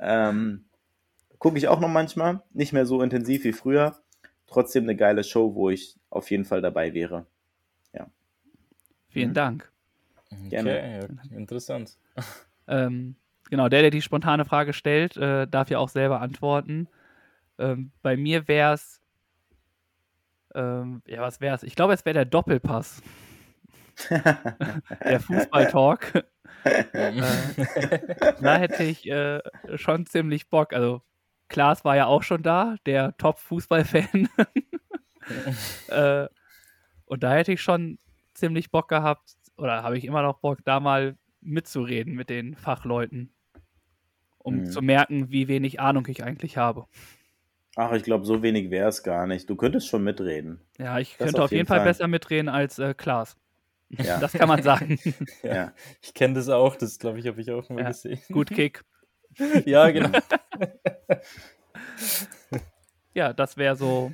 [0.00, 0.64] ähm,
[1.40, 3.96] Gucke ich auch noch manchmal, nicht mehr so intensiv wie früher.
[4.46, 7.26] Trotzdem eine geile Show, wo ich auf jeden Fall dabei wäre.
[7.94, 8.08] Ja.
[9.08, 9.34] Vielen mhm.
[9.34, 9.72] Dank.
[10.50, 11.00] Gerne.
[11.02, 11.96] Okay, interessant.
[12.68, 13.16] Ähm,
[13.48, 16.88] genau, der, der die spontane Frage stellt, äh, darf ja auch selber antworten.
[17.60, 19.00] Ähm, bei mir wäre es,
[20.54, 21.62] ähm, ja, was wäre es?
[21.62, 23.02] Ich glaube, es wäre der Doppelpass.
[24.10, 26.24] der Fußballtalk.
[26.64, 27.22] äh,
[28.40, 29.40] da hätte ich äh,
[29.76, 30.72] schon ziemlich Bock.
[30.72, 31.02] Also
[31.48, 34.28] Klaas war ja auch schon da, der Top-Fußballfan.
[35.88, 36.30] äh, und
[37.06, 37.98] Und da hätte ich schon
[38.34, 43.34] ziemlich Bock gehabt, oder habe ich immer noch Bock, da mal mitzureden mit den Fachleuten,
[44.38, 44.66] um Mhm.
[44.66, 46.86] zu merken, wie wenig Ahnung ich eigentlich habe.
[47.76, 49.48] Ach, ich glaube, so wenig wäre es gar nicht.
[49.48, 50.60] Du könntest schon mitreden.
[50.78, 51.86] Ja, ich Das könnte auf jeden Fall Fall.
[51.86, 53.36] besser mitreden als äh, Klaas.
[53.90, 54.18] Ja.
[54.18, 54.98] Das kann man sagen.
[55.42, 55.72] Ja.
[56.02, 57.88] Ich kenne das auch, das glaube ich, habe ich auch mal Ja.
[57.88, 58.20] gesehen.
[58.32, 58.84] Gut Kick.
[59.64, 60.18] Ja, genau.
[63.14, 64.12] Ja, das wäre so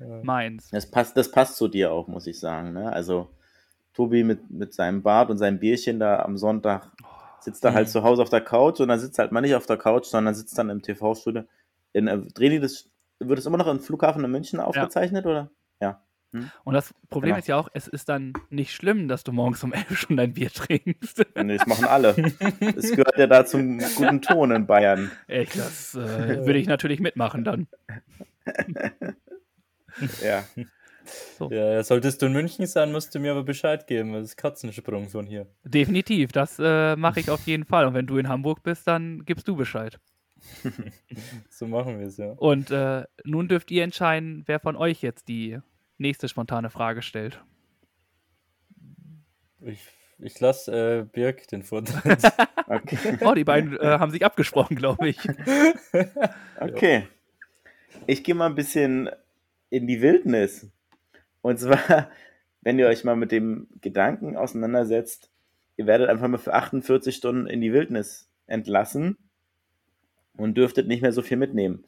[0.00, 0.20] Ja.
[0.22, 0.68] meins.
[0.70, 2.72] Das passt, das passt zu dir auch, muss ich sagen.
[2.72, 2.92] Ne?
[2.92, 3.30] Also,
[3.94, 6.90] Tobi mit, mit seinem Bart und seinem Bierchen da am Sonntag
[7.40, 7.92] sitzt da halt Mhm.
[7.92, 10.34] zu Hause auf der Couch und dann sitzt halt mal nicht auf der Couch, sondern
[10.34, 11.44] sitzt dann im TV-Studio.
[11.96, 12.88] In, äh, drehen die das,
[13.18, 15.50] wird es immer noch im Flughafen in München aufgezeichnet, oder?
[15.80, 16.02] Ja.
[16.64, 17.38] Und das Problem Genau.
[17.38, 20.34] ist ja auch, es ist dann nicht schlimm, dass du morgens um 11 schon dein
[20.34, 21.24] Bier trinkst.
[21.34, 22.14] Nee, das machen alle.
[22.76, 25.10] Es gehört ja da zum guten Ton in Bayern.
[25.28, 27.68] Echt, das äh, würde ich natürlich mitmachen dann.
[30.22, 30.44] Ja.
[31.50, 34.12] Ja, solltest du in München sein, musst du mir aber Bescheid geben.
[34.12, 35.46] Das ist Katzensprung von hier.
[35.64, 37.86] Definitiv, das äh, mache ich auf jeden Fall.
[37.86, 39.98] Und wenn du in Hamburg bist, dann gibst du Bescheid.
[41.50, 42.32] So machen wir es, ja.
[42.32, 45.58] Und äh, nun dürft ihr entscheiden, wer von euch jetzt die
[45.98, 47.42] nächste spontane Frage stellt.
[49.60, 49.80] Ich,
[50.18, 52.22] ich lasse äh, Birg den Vortritt.
[52.68, 53.16] Okay.
[53.20, 55.18] Oh, die beiden äh, haben sich abgesprochen, glaube ich.
[56.58, 57.06] Okay.
[58.08, 59.08] Ich gehe mal ein bisschen
[59.70, 60.68] in die Wildnis.
[61.42, 62.10] Und zwar,
[62.62, 65.30] wenn ihr euch mal mit dem Gedanken auseinandersetzt,
[65.76, 69.16] ihr werdet einfach mal für 48 Stunden in die Wildnis entlassen
[70.36, 71.84] und dürftet nicht mehr so viel mitnehmen.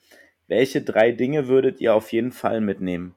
[0.46, 3.14] Welche drei Dinge würdet ihr auf jeden Fall mitnehmen?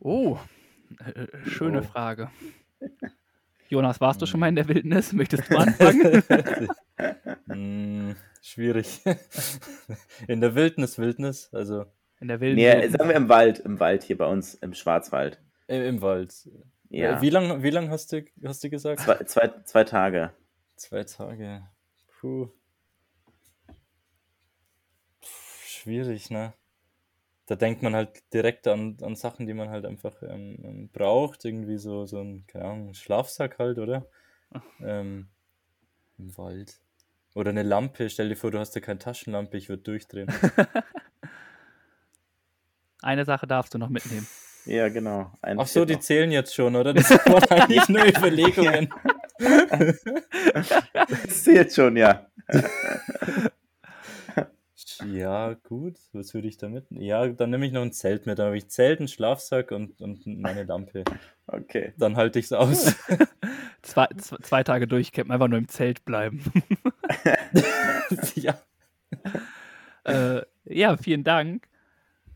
[0.00, 0.38] Oh,
[0.98, 1.82] äh, schöne Oh.
[1.82, 2.30] Frage.
[3.68, 5.12] Jonas, warst du schon mal in der Wildnis?
[5.12, 6.22] Möchtest du anfangen?
[7.48, 9.00] Hm, schwierig.
[10.28, 11.86] In der Wildnis, Wildnis, also
[12.20, 12.92] In der wilden Nee, Wildnis.
[12.92, 15.40] sagen wir im Wald, im Wald hier bei uns, im Schwarzwald.
[15.66, 16.32] im, im Wald.
[16.90, 19.00] Ja, Äh, Wie lange wie lang hast, du, hast du gesagt?
[19.00, 20.30] zwei, zwei, zwei Tage.
[20.76, 21.62] Zwei Tage.
[22.22, 22.48] Puh.
[25.66, 26.52] Schwierig, ne?
[27.46, 31.44] Da denkt man halt direkt an, an Sachen, die man halt einfach ähm, ähm, braucht.
[31.44, 34.06] Irgendwie so, so ein, keine Ahnung, Schlafsack halt, oder?
[34.80, 35.30] Ähm,
[36.16, 36.78] Im Wald.
[37.34, 38.08] Oder eine Lampe.
[38.08, 40.32] Stell dir vor, du hast ja keine Taschenlampe, ich würde durchdrehen.
[43.02, 44.28] Eine Sache darfst du noch mitnehmen.
[44.64, 45.32] Ja, genau.
[45.42, 46.00] Ein Ach so, die noch.
[46.00, 46.94] zählen jetzt schon, oder?
[46.94, 48.94] Das waren eigentlich nur Überlegungen.
[49.42, 52.26] Das zählt schon, ja.
[55.06, 55.96] Ja, gut.
[56.12, 56.86] Was würde ich da mit?
[56.90, 58.38] Ja, dann nehme ich noch ein Zelt mit.
[58.38, 61.04] Dann habe ich Zelt, einen Schlafsack und, und meine Lampe.
[61.46, 61.92] Okay.
[61.98, 62.94] Dann halte ich es aus.
[63.82, 66.40] Zwei, zwei, zwei Tage durchcampen, einfach nur im Zelt bleiben.
[68.36, 68.56] ja.
[70.04, 71.66] äh, ja, vielen Dank.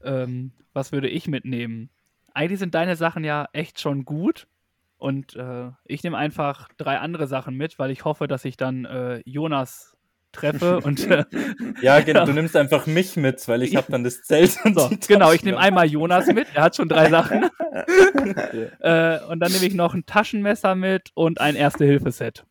[0.02, 1.88] Ähm, was würde ich mitnehmen?
[2.34, 4.48] Eigentlich sind deine Sachen ja echt schon gut.
[4.98, 8.84] Und äh, ich nehme einfach drei andere Sachen mit, weil ich hoffe, dass ich dann
[8.86, 9.96] äh, Jonas
[10.32, 10.80] treffe.
[10.84, 11.24] und äh,
[11.82, 12.24] Ja, genau.
[12.26, 15.44] Du nimmst einfach mich mit, weil ich habe dann das Zelt und so, genau, ich
[15.44, 17.42] nehme einmal Jonas mit, er hat schon drei Sachen.
[17.42, 17.50] Ja.
[18.80, 22.44] Äh, und dann nehme ich noch ein Taschenmesser mit und ein Erste-Hilfe-Set.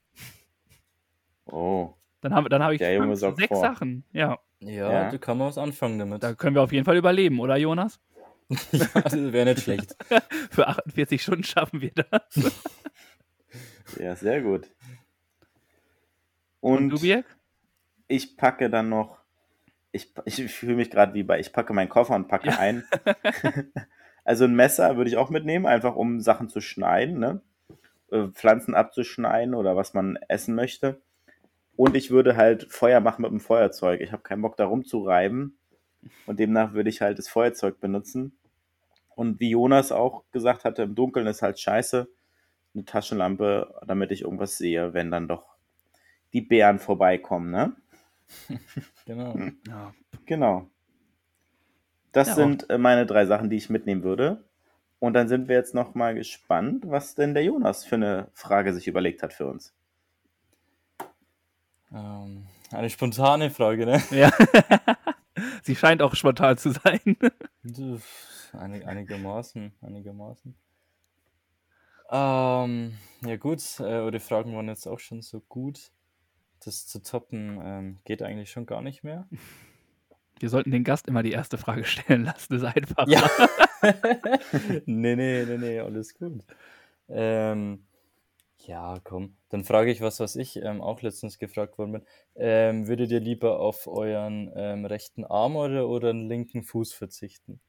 [1.46, 1.93] Oh.
[2.22, 3.60] Dann habe dann hab ich fünf, sechs vor.
[3.62, 4.04] Sachen.
[4.12, 5.12] Ja, Ja, Ja.
[5.12, 6.24] da kann man was anfangen damit.
[6.24, 8.00] da können wir auf jeden Fall überleben, oder Jonas?
[8.72, 9.96] ja, das wäre nicht schlecht.
[10.52, 12.54] Für 48 Stunden schaffen wir das.
[14.00, 14.68] Ja, sehr gut.
[16.60, 17.26] Und, Und, du, Birk?
[18.08, 19.20] ich packe dann noch,
[19.91, 22.84] ich, ich fühle mich gerade wie bei, ich packe meinen Koffer und packe ein.
[24.26, 27.41] also ein Messer würde ich auch mitnehmen, einfach um Sachen zu schneiden, ne?
[28.12, 31.00] Äh, Pflanzen abzuschneiden oder was man essen möchte.
[31.76, 34.02] Und ich würde halt Feuer machen mit dem Feuerzeug.
[34.02, 35.58] Ich habe keinen Bock da rumzureiben.
[36.26, 38.38] Und demnach würde ich halt das Feuerzeug benutzen.
[39.16, 42.08] Und wie Jonas auch gesagt hatte, im Dunkeln ist halt scheiße.
[42.74, 45.56] Eine Taschenlampe, damit ich irgendwas sehe, wenn dann doch
[46.34, 47.76] die Bären vorbeikommen, ne?
[49.06, 49.38] Genau.
[49.68, 49.93] Ja,
[50.26, 50.68] Genau.
[52.12, 54.43] Das Ja, sind äh, meine drei Sachen, die ich mitnehmen würde.
[54.99, 58.74] Und dann sind wir jetzt noch mal gespannt, was denn der Jonas für eine Frage
[58.74, 59.74] sich überlegt hat für uns.
[61.93, 64.01] Ähm, eine spontane Frage, ne?
[64.12, 64.32] Ja.
[65.63, 67.17] Sie scheint auch spontan zu sein.
[68.53, 70.55] Einig, einigermaßen, einigermaßen.
[72.09, 72.93] Ähm,
[73.25, 75.91] ja gut, äh, eure Fragen waren jetzt auch schon so gut.
[76.63, 79.27] Das zu toppen ähm, geht eigentlich schon gar nicht mehr.
[80.39, 82.53] Wir sollten den Gast immer die erste Frage stellen lassen.
[82.53, 83.07] Das ist einfach.
[83.07, 83.29] Ja.
[84.86, 86.43] nee, nee, nee, nee, alles gut.
[87.07, 87.86] Ähm,
[88.68, 89.36] ja, komm.
[89.49, 92.01] Dann frage ich was, was ich ähm, auch letztens gefragt worden bin.
[92.36, 97.59] Ähm, würdet ihr lieber auf euren ähm, rechten Arm oder, oder einen linken Fuß verzichten?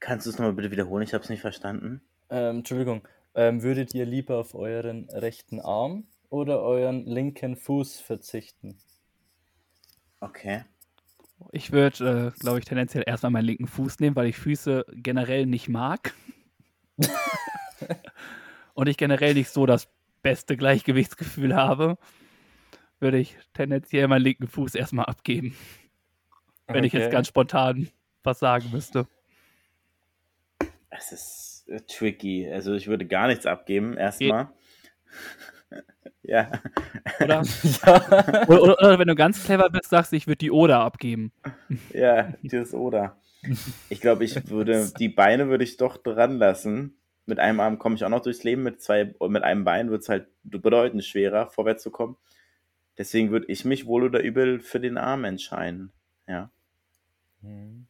[0.00, 1.02] Kannst du es nochmal bitte wiederholen?
[1.02, 2.00] Ich habe es nicht verstanden.
[2.30, 8.78] Ähm, Entschuldigung, ähm, würdet ihr lieber auf euren rechten Arm oder euren linken Fuß verzichten?
[10.20, 10.64] Okay.
[11.52, 15.46] Ich würde, äh, glaube ich, tendenziell erstmal meinen linken Fuß nehmen, weil ich Füße generell
[15.46, 16.14] nicht mag.
[18.76, 19.88] Und ich generell nicht so das
[20.22, 21.96] beste Gleichgewichtsgefühl habe,
[23.00, 25.56] würde ich tendenziell meinen linken Fuß erstmal abgeben.
[26.66, 27.12] Wenn ich jetzt Okay.
[27.12, 27.88] ganz spontan
[28.22, 29.06] was sagen müsste.
[30.90, 32.50] Es ist äh, tricky.
[32.52, 34.50] Also ich würde gar nichts abgeben, erstmal.
[36.22, 36.50] ja.
[37.20, 37.42] Oder?
[37.86, 38.42] ja.
[38.46, 41.32] oder, oder, oder wenn du ganz clever bist, sagst du, ich würde die Oder abgeben.
[41.94, 43.16] Ja, dieses Oder.
[43.88, 46.98] Ich glaube, ich würde, die Beine würde ich doch dran lassen.
[47.26, 50.02] Mit einem Arm komme ich auch noch durchs Leben, mit zwei, mit einem Bein wird
[50.02, 52.16] es halt bedeutend schwerer, vorwärts zu kommen.
[52.98, 55.92] Deswegen würde ich mich wohl oder übel für den Arm entscheiden.
[56.28, 56.50] Ja.
[57.42, 57.86] Mhm.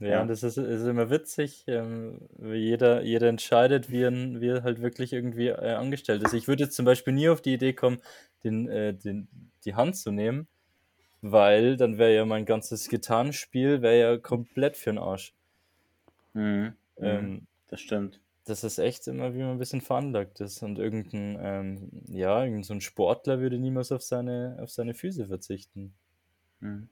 [0.00, 0.22] Ja, Ja.
[0.22, 4.62] und das ist, ist immer witzig, ähm, wie jeder, jeder entscheidet, wie er, wie er
[4.64, 6.32] halt wirklich irgendwie äh, angestellt ist.
[6.32, 8.00] Ich würde jetzt zum Beispiel nie auf die Idee kommen,
[8.42, 9.28] den, äh, den,
[9.64, 10.48] die Hand zu nehmen,
[11.22, 15.34] weil dann wäre ja mein ganzes Gitarrenspiel wäre ja komplett für den Arsch.
[16.34, 16.42] Mhm.
[16.42, 16.74] Mhm.
[17.04, 18.20] Ähm, das stimmt.
[18.44, 20.62] Das ist echt immer, wie man ein bisschen veranlagt ist.
[20.62, 25.26] Und irgendein, ähm, ja, irgendein so ein Sportler würde niemals auf seine, auf seine Füße
[25.26, 25.94] verzichten.
[26.60, 26.88] Mhm.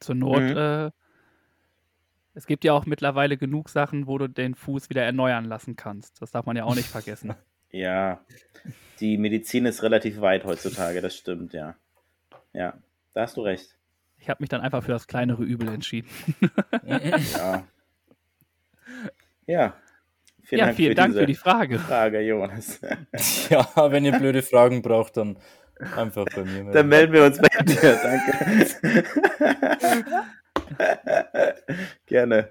[0.00, 0.56] Zur Not, Mhm.
[0.56, 0.90] äh,
[2.34, 6.22] es gibt ja auch mittlerweile genug Sachen, wo du den Fuß wieder erneuern lassen kannst.
[6.22, 7.34] Das darf man ja auch nicht vergessen.
[7.74, 8.22] Ja.
[9.00, 11.74] Die Medizin ist relativ weit heutzutage, das stimmt, ja.
[12.52, 12.74] Ja,
[13.14, 13.78] da hast du recht.
[14.18, 16.10] Ich habe mich dann einfach für das kleinere Übel entschieden.
[16.84, 17.66] Ja.
[19.46, 19.74] Ja.
[20.52, 21.78] Vielen ja, Dank vielen für Dank diese für die Frage.
[21.78, 22.78] Frage, Jonas.
[23.48, 25.38] ja, wenn ihr blöde Fragen braucht, dann
[25.96, 26.70] einfach bei mir.
[26.70, 27.12] Dann melden melden.
[27.14, 27.98] wir uns bei dir.
[29.88, 30.22] Danke.
[32.04, 32.50] Gerne.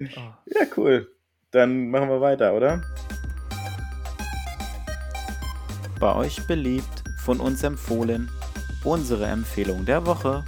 [0.00, 0.06] Oh.
[0.46, 1.14] Ja, cool.
[1.52, 2.82] Dann machen wir weiter, oder?
[6.00, 8.28] Bei euch beliebt, von uns empfohlen,
[8.82, 10.44] unsere Empfehlung der Woche.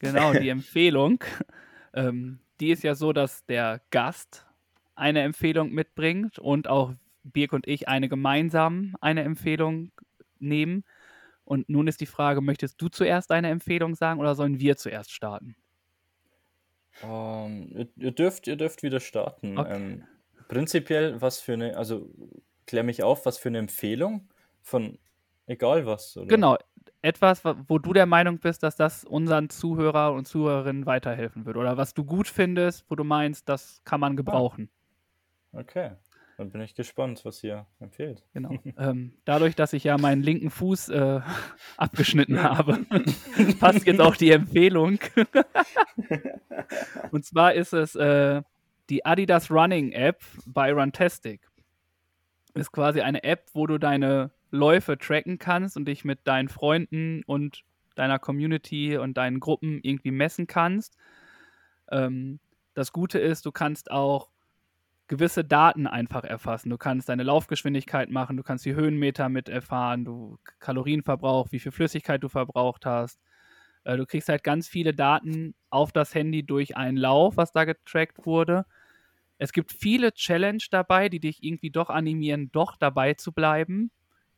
[0.00, 1.22] Genau, die Empfehlung.
[1.94, 4.46] Ähm, die ist ja so, dass der Gast
[4.94, 6.94] eine Empfehlung mitbringt und auch
[7.24, 9.90] Birk und ich eine gemeinsam eine Empfehlung
[10.38, 10.84] nehmen.
[11.44, 15.10] Und nun ist die Frage, möchtest du zuerst eine Empfehlung sagen oder sollen wir zuerst
[15.10, 15.56] starten?
[17.02, 19.58] Ähm, ihr, ihr, dürft, ihr dürft wieder starten.
[19.58, 19.74] Okay.
[19.74, 20.04] Ähm,
[20.46, 22.08] prinzipiell, was für eine, also
[22.66, 24.28] klär mich auf, was für eine Empfehlung
[24.62, 25.00] von
[25.46, 26.16] egal was.
[26.16, 26.28] Oder?
[26.28, 26.56] Genau,
[27.02, 31.56] etwas, wa- wo du der Meinung bist, dass das unseren Zuhörer und Zuhörerinnen weiterhelfen wird.
[31.56, 34.70] Oder was du gut findest, wo du meinst, das kann man gebrauchen.
[35.52, 35.90] Okay,
[36.38, 38.24] dann bin ich gespannt, was ihr empfehlt.
[38.32, 38.56] Genau.
[38.78, 41.20] ähm, dadurch, dass ich ja meinen linken Fuß äh,
[41.76, 42.78] abgeschnitten habe,
[43.60, 44.98] passt jetzt auch die Empfehlung.
[47.10, 48.42] Und zwar ist es äh,
[48.88, 51.40] die Adidas Running App bei Runtastic.
[52.54, 57.22] Ist quasi eine App, wo du deine Läufe tracken kannst und dich mit deinen Freunden
[57.24, 57.64] und
[57.96, 60.96] deiner Community und deinen Gruppen irgendwie messen kannst.
[61.90, 62.38] Ähm,
[62.74, 64.30] das Gute ist, du kannst auch
[65.08, 66.70] gewisse Daten einfach erfassen.
[66.70, 71.72] Du kannst deine Laufgeschwindigkeit machen, du kannst die Höhenmeter mit erfahren, du Kalorienverbrauch, wie viel
[71.72, 73.20] Flüssigkeit du verbraucht hast.
[73.84, 77.64] Äh, du kriegst halt ganz viele Daten auf das Handy durch einen Lauf, was da
[77.64, 78.64] getrackt wurde.
[79.38, 83.90] Es gibt viele Challenge dabei, die dich irgendwie doch animieren, doch dabei zu bleiben.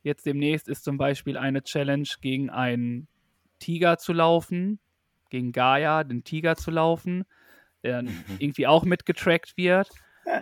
[0.05, 3.07] Jetzt demnächst ist zum Beispiel eine Challenge gegen einen
[3.57, 4.77] Tiger zu laufen,
[5.31, 7.25] gegen Gaia, den Tiger zu laufen,
[7.81, 8.03] der
[8.37, 9.89] irgendwie auch mitgetrackt wird.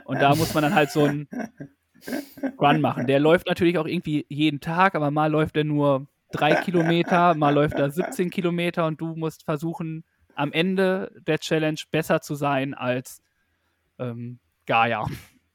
[0.03, 1.29] Und da muss man dann halt so einen
[2.59, 3.07] Run machen.
[3.07, 7.53] Der läuft natürlich auch irgendwie jeden Tag, aber mal läuft er nur drei Kilometer, mal
[7.53, 10.03] läuft er 17 Kilometer und du musst versuchen,
[10.35, 13.21] am Ende der Challenge besser zu sein als
[13.97, 15.05] ähm, Gaia,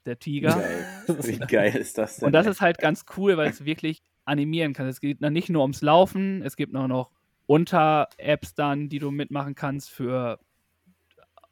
[0.09, 0.51] der Tiger.
[0.51, 0.87] Geil.
[1.23, 2.27] Wie geil ist das denn?
[2.27, 4.87] Und das ist halt ganz cool, weil es wirklich animieren kann.
[4.87, 7.11] Es geht dann nicht nur ums Laufen, es gibt auch noch
[7.47, 10.39] Unter-Apps dann, die du mitmachen kannst für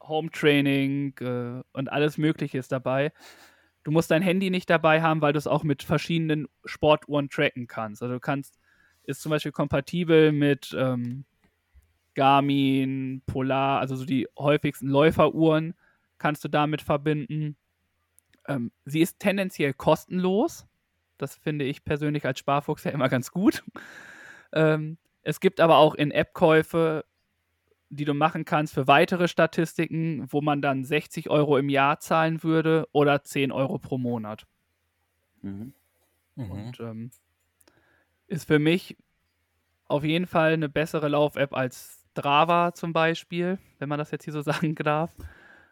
[0.02, 3.12] Home-Training äh, und alles Mögliche ist dabei.
[3.84, 7.66] Du musst dein Handy nicht dabei haben, weil du es auch mit verschiedenen Sportuhren tracken
[7.66, 8.02] kannst.
[8.02, 8.58] Also du kannst,
[9.04, 11.24] ist zum Beispiel kompatibel mit ähm,
[12.14, 15.74] Garmin, Polar, also so die häufigsten Läuferuhren
[16.18, 17.56] kannst du damit verbinden.
[18.48, 20.66] Ähm, sie ist tendenziell kostenlos.
[21.18, 23.64] Das finde ich persönlich als Sparfuchs ja immer ganz gut.
[24.52, 27.04] Ähm, es gibt aber auch in App-Käufe,
[27.88, 32.42] die du machen kannst für weitere Statistiken, wo man dann 60 Euro im Jahr zahlen
[32.42, 34.46] würde oder 10 Euro pro Monat.
[35.42, 35.72] Mhm.
[36.34, 36.50] Mhm.
[36.50, 37.10] Und ähm,
[38.26, 38.96] ist für mich
[39.86, 44.32] auf jeden Fall eine bessere Lauf-App als Strava zum Beispiel, wenn man das jetzt hier
[44.32, 45.14] so sagen darf.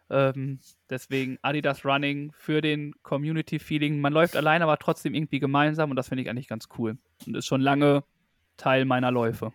[0.09, 3.99] Ähm, deswegen Adidas Running für den Community-Feeling.
[3.99, 6.97] Man läuft allein, aber trotzdem irgendwie gemeinsam und das finde ich eigentlich ganz cool.
[7.25, 8.03] Und ist schon lange
[8.57, 9.51] Teil meiner Läufe.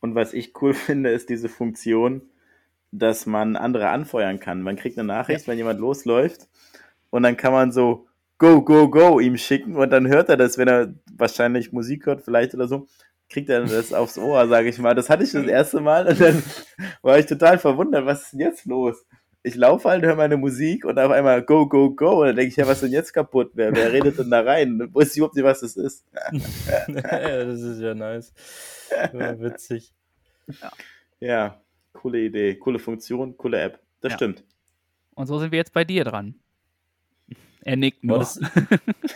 [0.00, 2.22] Und was ich cool finde, ist diese Funktion,
[2.92, 4.62] dass man andere anfeuern kann.
[4.62, 6.48] Man kriegt eine Nachricht, wenn jemand losläuft
[7.10, 8.06] und dann kann man so
[8.38, 12.22] Go, Go, Go ihm schicken und dann hört er das, wenn er wahrscheinlich Musik hört,
[12.22, 12.86] vielleicht oder so,
[13.30, 14.94] kriegt er das aufs Ohr, sage ich mal.
[14.94, 16.42] Das hatte ich das erste Mal und dann
[17.02, 19.06] war ich total verwundert, was ist denn jetzt los?
[19.46, 22.50] Ich laufe halt, höre meine Musik und auf einmal Go, Go, Go und dann denke
[22.50, 23.52] ich, ja, was ist denn jetzt kaputt?
[23.54, 24.82] Wer, wer redet denn da rein?
[24.88, 26.04] Ich weiß überhaupt nicht, was das ist.
[26.88, 28.34] ja, das ist ja nice.
[29.12, 29.94] Ja, witzig.
[30.60, 30.72] Ja.
[31.20, 31.60] ja,
[31.92, 33.78] coole Idee, coole Funktion, coole App.
[34.00, 34.16] Das ja.
[34.16, 34.42] stimmt.
[35.14, 36.34] Und so sind wir jetzt bei dir dran.
[37.62, 38.18] Er nickt nur.
[38.18, 38.40] War das,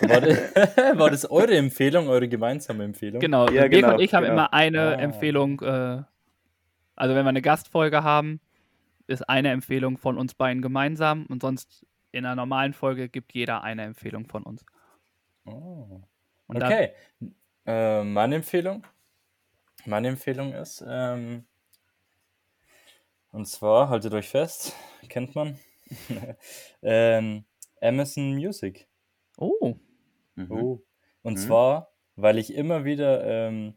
[0.01, 0.39] war, das,
[0.99, 3.21] war das, eure Empfehlung, eure gemeinsame Empfehlung?
[3.21, 4.35] Genau, ja, Dirk genau, und ich haben genau.
[4.35, 5.01] immer eine ah.
[5.01, 5.61] Empfehlung.
[5.61, 6.03] Äh,
[6.95, 8.41] also wenn wir eine Gastfolge haben,
[9.11, 13.63] ist eine Empfehlung von uns beiden gemeinsam und sonst in einer normalen Folge gibt jeder
[13.63, 14.65] eine Empfehlung von uns.
[15.45, 16.01] Oh.
[16.49, 16.91] Okay.
[17.67, 18.87] Äh, meine Empfehlung?
[19.87, 21.45] Meine Empfehlung ist, ähm,
[23.33, 24.75] und zwar, haltet euch fest,
[25.09, 25.59] kennt man,
[26.83, 27.45] ähm,
[27.81, 28.89] Amazon Music.
[29.39, 29.77] Oh.
[30.35, 30.51] Mhm.
[30.51, 30.83] oh.
[31.23, 31.39] Und mhm.
[31.39, 33.75] zwar, weil ich immer wieder ähm,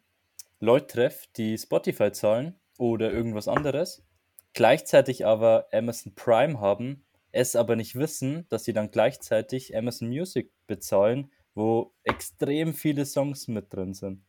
[0.60, 4.06] Leute treffe, die Spotify zahlen oder irgendwas anderes,
[4.54, 10.51] gleichzeitig aber Amazon Prime haben, es aber nicht wissen, dass sie dann gleichzeitig Amazon Music
[10.68, 14.24] bezahlen, wo extrem viele Songs mit drin sind.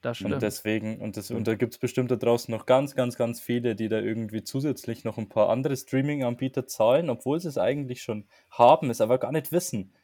[0.00, 0.34] Das stimmt.
[0.34, 3.40] Und deswegen, und, das, und da gibt es bestimmt da draußen noch ganz, ganz, ganz
[3.40, 8.02] viele, die da irgendwie zusätzlich noch ein paar andere Streaming-Anbieter zahlen, obwohl sie es eigentlich
[8.02, 9.94] schon haben, es aber gar nicht wissen.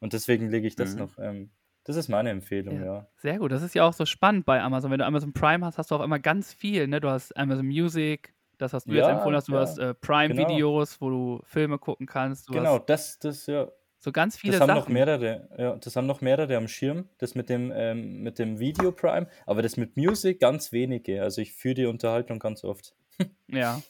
[0.00, 0.98] Und deswegen lege ich das mhm.
[0.98, 1.18] noch.
[1.18, 1.50] Ähm,
[1.86, 2.84] das ist meine Empfehlung, ja.
[2.84, 3.06] ja.
[3.14, 3.52] Sehr gut.
[3.52, 4.90] Das ist ja auch so spannend bei Amazon.
[4.90, 6.88] Wenn du Amazon Prime hast, hast du auf einmal ganz viel.
[6.88, 7.00] Ne?
[7.00, 9.46] Du hast Amazon Music, das hast du ja, jetzt empfohlen hast.
[9.46, 9.60] Du ja.
[9.60, 11.06] hast äh, Prime-Videos, genau.
[11.06, 12.48] wo du Filme gucken kannst.
[12.48, 13.68] Du genau, das, das, ja.
[14.00, 14.80] So ganz viele das haben Sachen.
[14.80, 18.58] noch mehrere, ja, das haben noch mehrere am Schirm, das mit dem, ähm, mit dem
[18.58, 21.22] Video Prime, aber das mit Music ganz wenige.
[21.22, 22.96] Also ich führe die Unterhaltung ganz oft.
[23.46, 23.80] ja.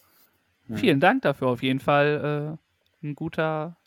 [0.66, 0.76] Hm.
[0.76, 2.58] Vielen Dank dafür auf jeden Fall.
[3.02, 3.78] Äh, ein guter,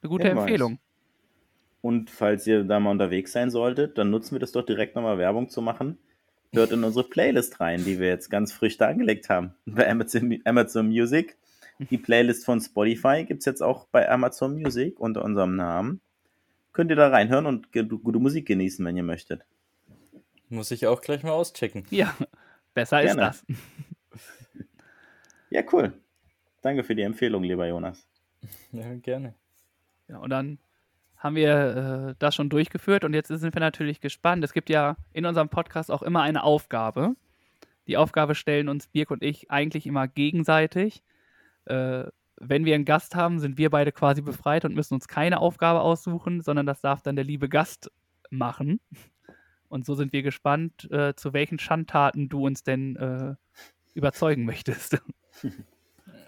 [0.00, 0.44] eine gute Hinweis.
[0.44, 0.78] Empfehlung.
[1.82, 5.18] Und falls ihr da mal unterwegs sein solltet, dann nutzen wir das doch direkt nochmal
[5.18, 5.98] Werbung zu machen.
[6.52, 9.54] Hört in unsere Playlist rein, die wir jetzt ganz frisch da angelegt haben.
[9.66, 11.36] Bei Amazon, Amazon Music.
[11.90, 16.00] Die Playlist von Spotify gibt es jetzt auch bei Amazon Music unter unserem Namen.
[16.72, 19.44] Könnt ihr da reinhören und gute Musik genießen, wenn ihr möchtet.
[20.48, 21.84] Muss ich auch gleich mal auschecken.
[21.90, 22.14] Ja,
[22.74, 23.30] besser Gerne.
[23.30, 24.20] ist das.
[25.50, 25.92] Ja, cool.
[26.60, 28.06] Danke für die Empfehlung, lieber Jonas.
[28.70, 29.34] Ja, gerne.
[30.08, 30.58] Ja, und dann
[31.22, 34.42] haben wir äh, das schon durchgeführt und jetzt sind wir natürlich gespannt.
[34.44, 37.14] Es gibt ja in unserem Podcast auch immer eine Aufgabe.
[37.86, 41.02] Die Aufgabe stellen uns Birk und ich eigentlich immer gegenseitig
[41.66, 42.04] äh,
[42.44, 45.80] wenn wir einen Gast haben, sind wir beide quasi befreit und müssen uns keine Aufgabe
[45.80, 47.90] aussuchen, sondern das darf dann der liebe Gast
[48.30, 48.80] machen.
[49.68, 53.34] Und so sind wir gespannt, äh, zu welchen Schandtaten du uns denn äh,
[53.94, 55.00] überzeugen möchtest.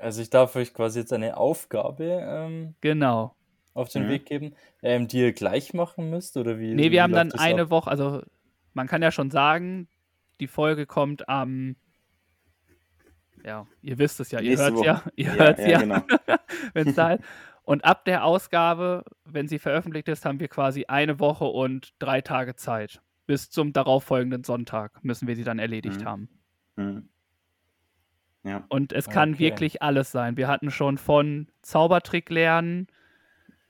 [0.01, 3.35] Also ich darf euch quasi jetzt eine Aufgabe ähm, genau.
[3.75, 4.09] Auf den mhm.
[4.09, 6.75] Weg geben, ähm, die ihr gleich machen müsst oder wie?
[6.75, 7.71] Nee, wir wie haben dann eine ab?
[7.71, 8.23] Woche, also
[8.73, 9.89] man kann ja schon sagen,
[10.41, 11.77] die Folge kommt am
[13.45, 15.79] ja, ihr wisst es ja, ihr hört es ja, ihr ja, hört es ja, ja.
[15.81, 16.03] Genau.
[16.73, 17.25] wenn es da ist.
[17.63, 22.21] Und ab der Ausgabe, wenn sie veröffentlicht ist, haben wir quasi eine Woche und drei
[22.21, 23.01] Tage Zeit.
[23.27, 26.05] Bis zum darauffolgenden Sonntag müssen wir sie dann erledigt mhm.
[26.05, 26.29] haben.
[26.77, 27.09] Mhm.
[28.43, 28.65] Ja.
[28.69, 29.39] Und es kann okay.
[29.39, 30.37] wirklich alles sein.
[30.37, 32.89] Wir hatten schon von Zaubertrick lernen.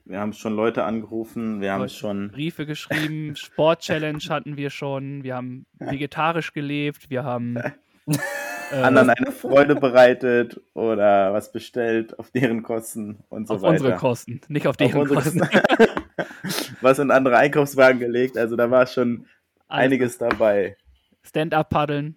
[0.05, 5.35] Wir haben schon Leute angerufen, wir haben schon Briefe geschrieben, Sport-Challenge hatten wir schon, wir
[5.35, 12.61] haben vegetarisch gelebt, wir haben äh, anderen eine Freude bereitet oder was bestellt auf deren
[12.61, 13.73] Kosten und so auf weiter.
[13.73, 15.41] Auf unsere Kosten, nicht auf deren auf Kosten.
[16.81, 19.25] was in andere Einkaufswagen gelegt, also da war schon
[19.67, 20.77] also, einiges dabei.
[21.23, 22.15] Stand-up paddeln.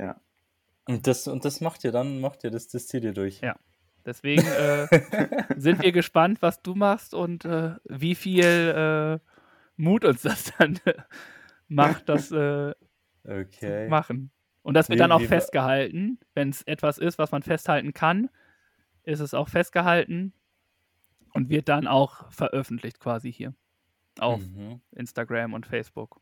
[0.00, 0.20] Ja.
[0.86, 3.40] Und das, und das macht ihr dann, macht ihr das, das zieht ihr durch.
[3.40, 3.54] Ja.
[4.04, 4.86] Deswegen äh,
[5.56, 9.18] sind wir gespannt, was du machst und äh, wie viel äh,
[9.76, 10.78] Mut uns das dann
[11.68, 12.74] macht, das äh,
[13.24, 13.88] okay.
[13.88, 14.30] machen.
[14.62, 16.18] Und das wird dann auch festgehalten.
[16.34, 18.30] Wenn es etwas ist, was man festhalten kann,
[19.02, 20.32] ist es auch festgehalten
[21.32, 23.54] und wird dann auch veröffentlicht quasi hier
[24.18, 24.80] auf mhm.
[24.92, 26.20] Instagram und Facebook.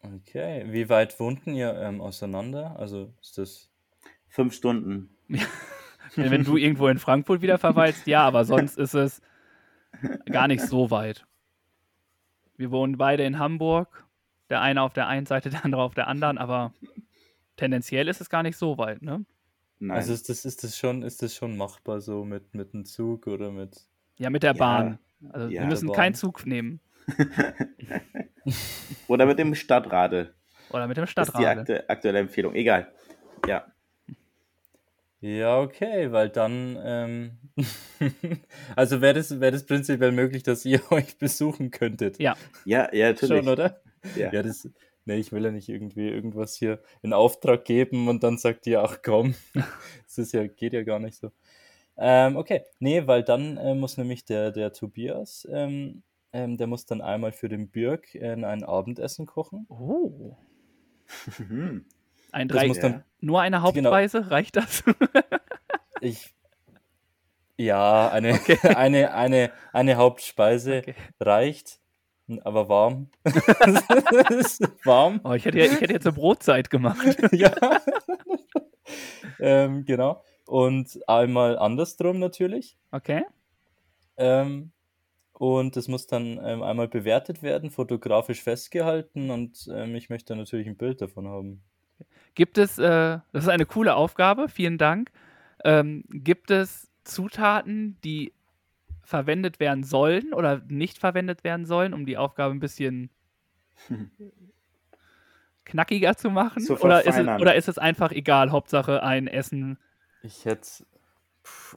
[0.00, 2.78] Okay, wie weit wohnten ihr ähm, auseinander?
[2.78, 3.70] Also ist das
[4.28, 5.10] fünf Stunden.
[6.16, 9.20] Wenn du irgendwo in Frankfurt wieder verweilst, ja, aber sonst ist es
[10.26, 11.26] gar nicht so weit.
[12.56, 14.06] Wir wohnen beide in Hamburg,
[14.50, 16.72] der eine auf der einen Seite, der andere auf der anderen, aber
[17.56, 19.24] tendenziell ist es gar nicht so weit, ne?
[19.80, 19.96] Nein.
[19.96, 23.28] Also ist das, ist das schon, ist das schon machbar so mit, mit einem Zug
[23.28, 23.80] oder mit.
[24.16, 24.98] Ja, mit der Ja, Bahn.
[25.30, 26.80] Also ja, wir müssen keinen Zug nehmen.
[29.08, 30.34] Oder mit dem Stadtradel.
[30.70, 31.46] Oder mit dem Das ist die
[31.88, 32.54] aktuelle Empfehlung.
[32.54, 32.92] Egal.
[33.46, 33.66] Ja.
[35.20, 37.38] Ja, okay, weil dann, ähm,
[38.76, 42.20] also wäre das, wäre das prinzipiell möglich, dass ihr euch besuchen könntet.
[42.20, 43.44] Ja, Ja, ja, natürlich.
[43.44, 43.80] Schon, oder?
[44.14, 44.32] Ja.
[44.32, 44.68] Ja, das,
[45.06, 48.82] nee, ich will ja nicht irgendwie irgendwas hier in Auftrag geben und dann sagt ihr,
[48.82, 49.34] ach komm,
[50.04, 51.32] das ist ja, geht ja gar nicht so.
[51.96, 56.86] Ähm, okay, nee, weil dann äh, muss nämlich der, der Tobias, ähm, ähm, der muss
[56.86, 59.66] dann einmal für den Birg äh, ein Abendessen kochen.
[59.68, 60.36] Oh.
[62.32, 64.84] Ein drei, dann, nur eine Hauptspeise, reicht das?
[66.00, 66.34] ich,
[67.56, 68.38] ja, eine,
[68.76, 70.94] eine, eine, eine Hauptspeise Okay.
[71.20, 71.80] reicht,
[72.42, 73.10] aber warm.
[74.84, 75.20] warm.
[75.24, 77.16] Oh, ich hätte, ich hätte jetzt eine Brotzeit gemacht.
[77.32, 77.52] ja.
[79.40, 80.22] ähm, genau.
[80.46, 82.76] Und einmal andersrum natürlich.
[82.90, 83.24] Okay.
[84.16, 84.72] Ähm,
[85.32, 90.66] und das muss dann ähm, einmal bewertet werden, fotografisch festgehalten und ähm, ich möchte natürlich
[90.66, 91.62] ein Bild davon haben.
[92.34, 95.10] Gibt es, äh, das ist eine coole Aufgabe, vielen Dank.
[95.64, 98.32] Ähm, gibt es Zutaten, die
[99.02, 103.10] verwendet werden sollen oder nicht verwendet werden sollen, um die Aufgabe ein bisschen
[105.64, 106.62] knackiger zu machen?
[106.62, 109.78] Zu oder, ist es, oder ist es einfach egal, Hauptsache ein Essen?
[110.22, 110.84] Ich hätte,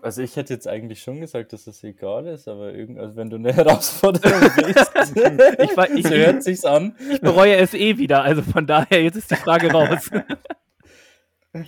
[0.02, 3.30] also ich hätte jetzt eigentlich schon gesagt, dass es egal ist, aber irgend, also wenn
[3.30, 4.92] du eine Herausforderung willst,
[5.72, 6.96] Ich war- ich- so hört sich's an.
[7.12, 10.10] Ich bereue es eh wieder, also von daher, jetzt ist die Frage raus.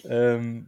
[0.10, 0.68] Ähm,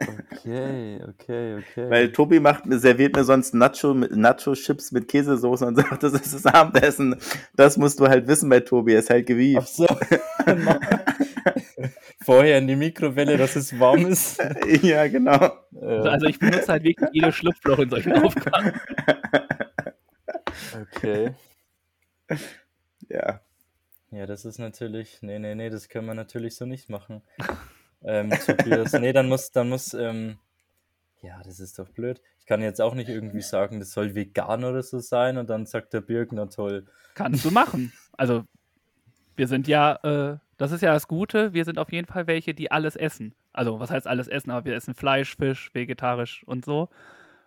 [0.00, 1.90] okay, okay, okay.
[1.90, 6.34] Weil Tobi macht, serviert mir sonst Nacho, mit- Nacho-Chips mit Käsesoße und sagt, das ist
[6.34, 7.16] das Abendessen.
[7.54, 9.68] Das musst du halt wissen bei Tobi, er ist halt Ach gewieft.
[9.68, 9.86] so.
[12.24, 14.40] Vorher in die Mikrowelle, dass es warm ist.
[14.82, 15.58] ja, genau.
[15.80, 18.72] Also ich benutze halt wirklich jedes Schlupfloch in solchen Aufgaben.
[20.80, 21.34] okay.
[23.08, 23.40] Ja.
[24.10, 25.18] Ja, das ist natürlich.
[25.22, 27.22] Nee, nee, nee, das können wir natürlich so nicht machen.
[28.04, 28.92] Ähm, Tobias.
[28.92, 30.38] Nee, dann muss, dann muss, ähm,
[31.22, 32.20] ja, das ist doch blöd.
[32.38, 35.66] Ich kann jetzt auch nicht irgendwie sagen, das soll vegan oder so sein und dann
[35.66, 36.86] sagt der Birk, na toll.
[37.14, 37.92] Kannst du machen.
[38.16, 38.44] Also
[39.36, 42.54] wir sind ja, äh, das ist ja das Gute, wir sind auf jeden Fall welche,
[42.54, 43.34] die alles essen.
[43.52, 46.88] Also was heißt alles essen, aber wir essen Fleisch, Fisch, vegetarisch und so.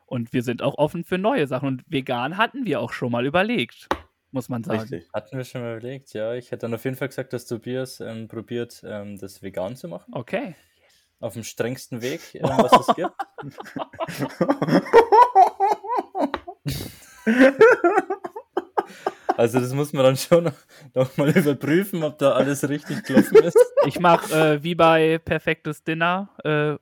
[0.06, 1.68] Und wir sind auch offen für neue Sachen.
[1.68, 3.88] Und vegan hatten wir auch schon mal überlegt,
[4.36, 4.82] muss man sagen.
[4.82, 5.08] Richtig.
[5.14, 6.34] Hatten wir schon mal überlegt, ja.
[6.36, 9.88] Ich hätte dann auf jeden Fall gesagt, dass Tobias ähm, probiert, ähm, das vegan zu
[9.88, 10.14] machen.
[10.14, 10.54] Okay.
[11.20, 13.16] Auf dem strengsten Weg, ähm, was es gibt.
[19.38, 20.50] Also das muss man dann schon
[20.94, 23.58] noch mal überprüfen, ob da alles richtig gelaufen ist.
[23.86, 26.76] Ich mache äh, wie bei Perfektes Dinner, äh,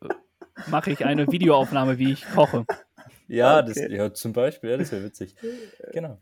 [0.69, 2.65] mache ich eine Videoaufnahme, wie ich koche.
[3.27, 3.67] Ja, Okay.
[3.67, 5.35] das, ja zum Beispiel, ja, das wäre witzig.
[5.93, 6.19] Genau,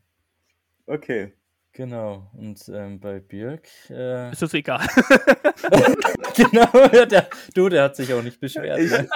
[0.93, 1.33] Okay.
[1.73, 2.29] genau.
[2.33, 4.85] Und ähm, bei Birk, äh, Ist das egal.
[6.35, 8.79] genau, der, du, der hat sich auch nicht beschwert.
[8.79, 9.07] Ich, Ne?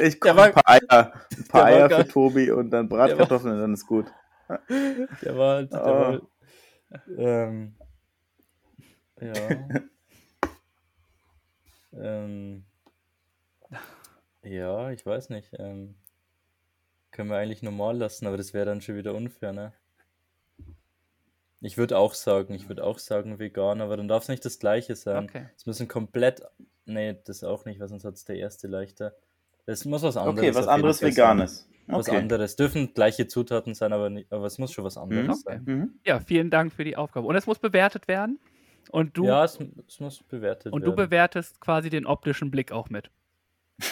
[0.00, 2.04] ich Der koche war- ein paar Eier, ein paar Eier geil.
[2.04, 4.06] für Tobi und dann Bratkartoffeln und dann ist gut.
[5.22, 5.88] Der war halt, der Oh.
[5.88, 6.20] war,
[7.18, 7.74] ähm,
[9.20, 9.32] ja.
[11.92, 12.64] ähm,
[14.44, 15.50] ja, ich weiß nicht.
[15.58, 15.96] Ähm,
[17.10, 19.72] können wir eigentlich normal lassen, aber das wäre dann schon wieder unfair, ne?
[21.60, 24.58] Ich würde auch sagen, ich würde auch sagen vegan, aber dann darf es nicht das
[24.58, 25.24] gleiche sein.
[25.24, 25.46] Okay.
[25.56, 26.42] Es müssen komplett,
[26.84, 29.14] nee, das auch nicht, weil sonst hat es der erste leichter.
[29.64, 31.02] Es muss was anderes Okay, was anderes.
[31.02, 31.68] Veganes.
[31.88, 32.18] Was Okay.
[32.18, 32.56] anderes.
[32.56, 35.42] Dürfen gleiche Zutaten sein, aber, nicht, aber es muss schon was anderes Mhm.
[35.42, 35.62] sein.
[35.64, 35.90] Mhm.
[36.04, 37.26] Ja, vielen Dank für die Aufgabe.
[37.26, 38.38] Und es muss bewertet werden.
[38.90, 40.96] Und du, Ja, es, es muss bewertet und du werden.
[41.06, 43.10] bewertest quasi den optischen Blick auch mit.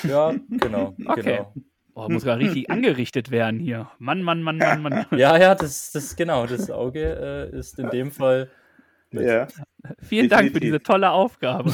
[0.04, 1.22] Ja, genau, Okay.
[1.22, 1.52] genau.
[1.94, 3.90] Oh, muss gar richtig angerichtet werden hier.
[3.98, 5.06] Mann, Mann, Mann, Mann, Mann.
[5.16, 8.50] Ja, ja, das, das genau, das Auge äh, ist in dem Fall
[9.10, 9.24] mit.
[9.26, 9.46] Ja.
[10.00, 11.72] Vielen Dank für diese tolle Aufgabe.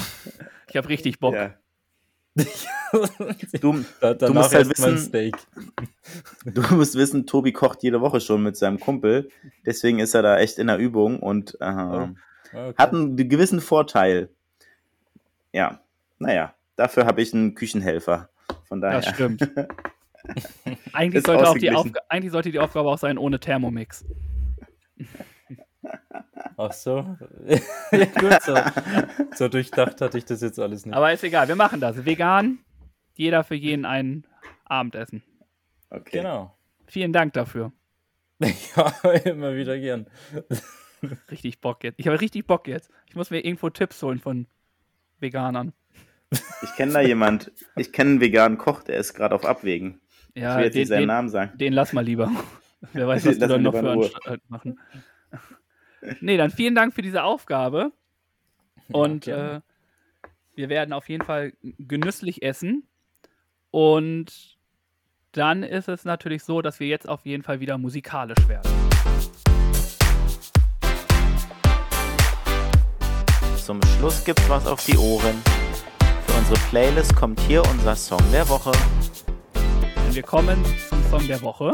[0.68, 1.34] Ich habe richtig Bock.
[1.34, 1.54] ja.
[3.60, 5.36] Du, da, du musst halt wissen, Steak.
[6.44, 9.28] du musst wissen, Tobi kocht jede Woche schon mit seinem Kumpel.
[9.64, 12.12] Deswegen ist er da echt in der Übung und äh, Ah,
[12.52, 12.74] okay.
[12.76, 14.28] hat einen gewissen Vorteil.
[15.52, 15.80] Ja,
[16.18, 18.28] naja, dafür habe ich einen Küchenhelfer.
[18.64, 19.00] Von daher.
[19.00, 19.48] Das stimmt.
[20.92, 21.70] Eigentlich sollte, auch die.
[21.70, 24.04] Aufga eigentlich sollte die Aufgabe auch sein ohne Thermomix.
[26.56, 27.16] Ach so.
[27.92, 28.54] ja, gut, so,
[29.34, 30.94] so durchdacht hatte ich das jetzt alles nicht.
[30.94, 32.04] Aber ist egal, wir machen das.
[32.04, 32.58] Vegan,
[33.14, 34.26] jeder für jeden ein
[34.64, 35.22] Abendessen.
[35.88, 36.18] Okay.
[36.18, 36.56] Genau.
[36.86, 37.72] Vielen Dank dafür.
[38.74, 40.06] Ja, immer wieder gern.
[41.30, 41.98] Richtig Bock jetzt.
[41.98, 42.90] Ich habe richtig Bock jetzt.
[43.06, 44.46] Ich muss mir irgendwo Tipps holen von
[45.18, 45.74] Veganern.
[46.62, 50.00] Ich kenne da jemand, ich kenne einen veganen Koch, der ist gerade auf Abwägen.
[50.34, 51.58] Ja, ich will jetzt den, nicht seinen den, Namen sagen.
[51.58, 52.30] den lass mal lieber.
[52.92, 53.90] Wer weiß, was Lass du dann noch für.
[53.90, 54.80] Anstalten machen.
[56.20, 57.92] Nee, dann vielen Dank für diese Aufgabe.
[58.92, 59.62] Und gerne.
[60.22, 62.84] äh, wir werden auf jeden Fall genüsslich essen.
[63.70, 64.58] Und
[65.32, 68.68] dann ist es natürlich so, dass wir jetzt auf jeden Fall wieder musikalisch werden.
[73.56, 75.36] Zum Schluss gibt's was auf die Ohren.
[76.26, 78.72] Für unsere Playlist kommt hier unser Song der Woche.
[80.10, 81.70] Und wir kommen zum Song der Woche.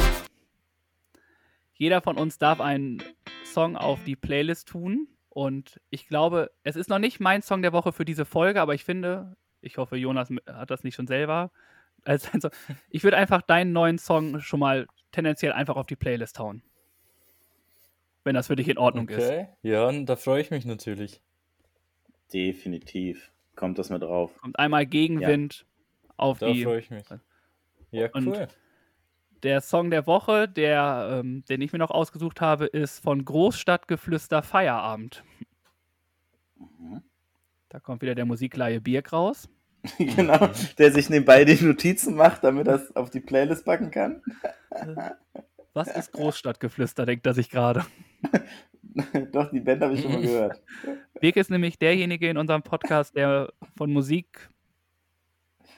[1.72, 3.03] Jeder von uns darf einen
[3.47, 5.09] Song auf die Playlist tun.
[5.30, 8.74] Und ich glaube, es ist noch nicht mein Song der Woche für diese Folge, aber
[8.74, 11.51] ich finde, ich hoffe, Jonas hat das nicht schon selber.
[12.05, 12.51] Als sein Song.
[12.91, 16.62] Ich würde einfach deinen neuen Song schon mal tendenziell einfach auf die Playlist hauen.
[18.22, 19.24] Wenn das für dich in Ordnung ist.
[19.24, 21.22] Okay, ja, und da freue ich mich natürlich.
[22.34, 23.32] Definitiv.
[23.55, 24.37] Kommt das mit drauf.
[24.43, 25.64] Kommt einmal Gegenwind
[26.18, 26.64] auf Da die.
[26.64, 27.05] freue ich mich.
[27.97, 28.49] Ja, Und- cool.
[29.42, 34.42] Der Song der Woche, der, ähm, den ich mir noch ausgesucht habe, ist von Großstadtgeflüster
[34.42, 35.22] Feierabend.
[36.59, 37.03] Mhm.
[37.68, 39.49] Da kommt wieder der Musikleihe Birk raus.
[39.99, 40.51] genau.
[40.78, 44.22] Der sich nebenbei die Notizen macht, damit er es auf die Playlist packen kann.
[45.74, 47.84] Was ist Großstadtgeflüster, denkt er sich gerade.
[49.32, 50.62] Doch, die Band habe ich schon mal gehört.
[51.20, 54.49] Birk ist nämlich derjenige in unserem Podcast, der von Musik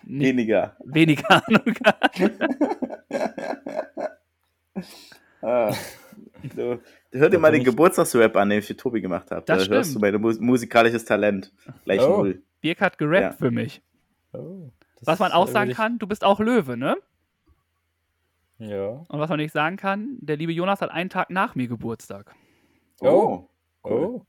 [0.09, 0.77] Weniger.
[0.85, 1.75] weniger Ahnung.
[5.43, 5.73] Ah.
[6.55, 6.79] So.
[7.13, 9.43] Hör dir mal den Geburtstagsrap an, den ich für Tobi gemacht habe.
[9.45, 11.53] Da Das hörst du mein Mus musikalisches Talent.
[11.85, 12.19] Gleich Oh.
[12.19, 12.43] null.
[12.61, 13.33] Birk hat gerappt Ja.
[13.33, 13.83] für mich.
[14.33, 14.71] Oh,
[15.03, 16.97] Was man ist, auch äh, sagen kann, du bist auch Löwe, ne?
[18.59, 19.05] Ja.
[19.09, 22.35] Und was man nicht sagen kann, der liebe Jonas hat einen Tag nach mir Geburtstag.
[23.01, 23.49] Oh.
[23.85, 24.23] Oh.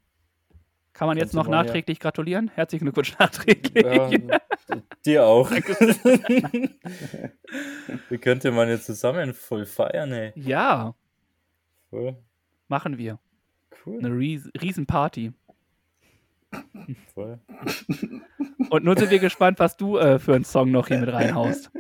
[0.94, 1.64] Kann man jetzt Kannst noch mal, ja.
[1.64, 2.50] nachträglich gratulieren?
[2.54, 3.86] Herzlichen Glückwunsch nachträglich.
[3.86, 4.10] ja
[5.06, 5.50] dir auch.
[8.10, 10.32] Wie könnte man jetzt zusammen voll feiern, ey?
[10.36, 10.96] Ja,
[11.90, 12.16] Voll
[12.68, 13.20] machen wir.
[13.86, 14.00] cool.
[14.00, 15.34] Eine Ries Riesenparty.
[17.14, 17.40] Voll.
[18.70, 21.72] Und nun sind wir gespannt, was du äh, für einen Song noch hier mit reinhaust.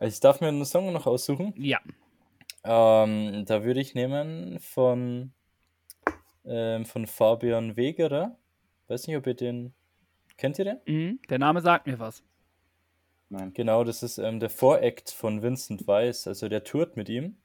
[0.00, 1.52] Ich darf mir einen Song noch aussuchen.
[1.56, 1.78] Ja.
[2.64, 5.32] Ähm, da würde ich nehmen von,
[6.48, 8.36] ähm, von Fabian Wegerer.
[8.88, 9.74] Weiß nicht, ob ihr den.
[10.36, 10.78] Kennt ihr den?
[10.86, 11.20] Mhm.
[11.28, 12.22] Der Name sagt mir was.
[13.30, 13.52] Nein.
[13.52, 16.26] Genau, das ist ähm, der Voract von Vincent Weiss.
[16.26, 17.36] Also der tourt mit ihm.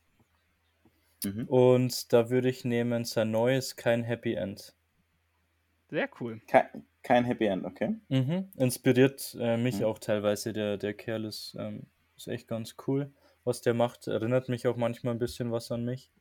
[1.26, 1.45] Mhm.
[1.47, 4.74] Und da würde ich nehmen sein neues Kein Happy End.
[5.89, 6.41] Sehr cool.
[6.47, 7.95] Kein, kein Happy End, okay?
[8.10, 8.49] Mhm.
[8.58, 9.86] Inspiriert äh, mich Mhm.
[9.86, 10.54] auch teilweise.
[10.54, 11.84] Der, der Kerl ist, ähm,
[12.16, 13.12] ist echt ganz cool,
[13.43, 14.08] was der macht.
[14.08, 16.12] Erinnert mich auch manchmal ein bisschen was an mich.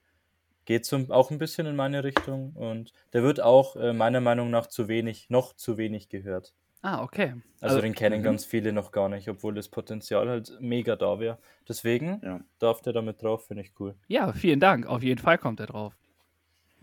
[0.65, 2.53] Geht so, auch ein bisschen in meine Richtung.
[2.55, 6.55] Und der wird auch äh, meiner Meinung nach zu wenig, noch zu wenig gehört.
[6.83, 7.35] Ah, okay.
[7.61, 8.25] Also, Also, den kennen mhm.
[8.25, 11.39] ganz viele noch gar nicht, obwohl das Potenzial halt mega da wäre.
[11.69, 12.41] Deswegen Ja.
[12.59, 13.95] darf der damit drauf, finde ich cool.
[14.09, 14.87] Ja, vielen Dank.
[14.87, 15.95] Auf jeden Fall kommt er drauf.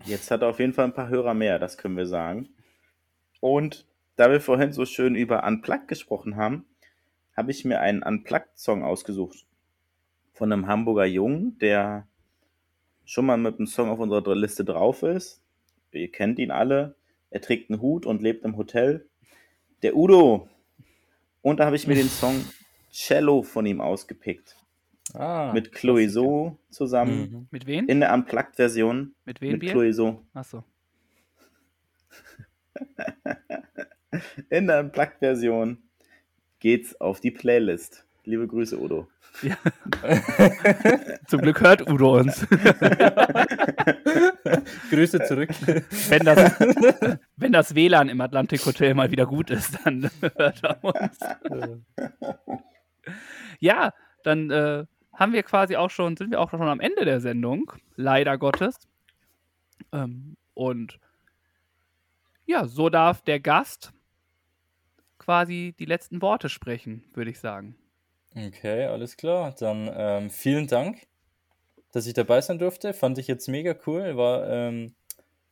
[0.06, 2.48] Jetzt hat er auf jeden Fall ein paar Hörer mehr, das können wir sagen.
[3.40, 6.64] Und da wir vorhin so schön über Unplugged gesprochen haben,
[7.36, 9.46] habe ich mir einen Unplugged-Song ausgesucht.
[10.32, 12.06] Von einem Hamburger Jungen, der
[13.10, 15.42] schon mal mit einem Song auf unserer Liste drauf ist.
[15.90, 16.94] Ihr kennt ihn alle.
[17.30, 19.08] Er trägt einen Hut und lebt im Hotel.
[19.82, 20.48] Der Udo.
[21.42, 22.44] Und da habe ich mir den Song
[22.92, 24.56] Cello von ihm ausgepickt.
[25.12, 27.20] Ah, Mit Cloiso zusammen.
[27.32, 27.48] Mhm.
[27.50, 27.88] Mit wem?
[27.88, 29.12] In der Unplugged-Version.
[29.24, 29.72] mit wem Mit Bier?
[29.72, 30.24] Cloiso.
[30.32, 30.62] Achso.
[34.50, 35.78] In der Unplugged-Version
[36.60, 38.06] geht's auf die Playlist.
[38.24, 39.08] Liebe Grüße, Udo.
[41.26, 42.46] Zum Glück hört Udo uns.
[44.90, 45.50] Grüße zurück.
[46.08, 46.54] wenn, das,
[47.36, 51.18] wenn das WLAN im Atlantik Hotel mal wieder gut ist, dann hört er uns.
[53.60, 53.92] Ja,
[54.22, 54.84] dann äh,
[55.14, 58.76] haben wir quasi auch schon, sind wir auch schon am Ende der Sendung, leider Gottes.
[59.92, 60.98] Ähm, und
[62.46, 63.92] ja, so darf der Gast
[65.18, 67.76] quasi die letzten Worte sprechen, würde ich sagen.
[68.34, 69.54] Okay, alles klar.
[69.58, 71.06] Dann ähm, vielen Dank,
[71.92, 72.92] dass ich dabei sein durfte.
[72.92, 74.16] Fand ich jetzt mega cool.
[74.16, 74.94] War, ähm,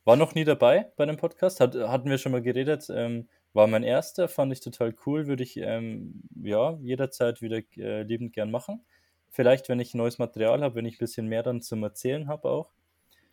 [0.05, 1.59] war noch nie dabei bei dem Podcast.
[1.59, 2.87] Hat, hatten wir schon mal geredet.
[2.89, 4.29] Ähm, war mein erster.
[4.29, 5.27] Fand ich total cool.
[5.27, 8.85] Würde ich ähm, ja jederzeit wieder äh, liebend gern machen.
[9.29, 12.49] Vielleicht, wenn ich neues Material habe, wenn ich ein bisschen mehr dann zum Erzählen habe
[12.49, 12.71] auch.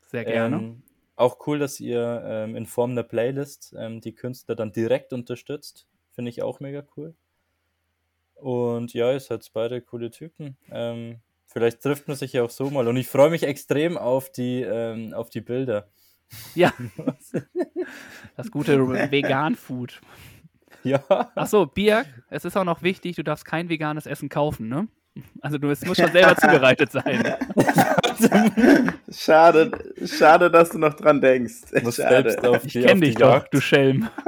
[0.09, 0.56] Sehr gerne.
[0.56, 0.82] Ähm,
[1.14, 5.86] auch cool, dass ihr ähm, in Form einer Playlist die Künstler dann direkt unterstützt.
[6.12, 7.14] Finde ich auch mega cool.
[8.36, 10.56] Und ja, ihr seid beide coole Typen.
[10.70, 12.86] Ähm, vielleicht trifft man sich ja auch so mal.
[12.88, 15.88] Und ich freue mich extrem auf die, ähm, auf die Bilder,
[16.54, 16.72] Ja.
[18.36, 18.78] Das gute
[19.10, 20.00] Vegan-Food.
[20.82, 21.02] Ja.
[21.34, 24.88] Achso, Birg, es ist auch noch wichtig, du darfst kein veganes Essen kaufen, ne?
[25.40, 27.36] Also du, es muss schon selber zubereitet sein.
[29.10, 29.70] Schade,
[30.04, 31.62] schade, dass du noch dran denkst.
[31.72, 31.90] Schade.
[31.92, 33.54] selbst auf Ich kenne dich doch, Jagd.
[33.54, 34.08] du Schelm.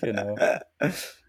[0.00, 0.36] Genau.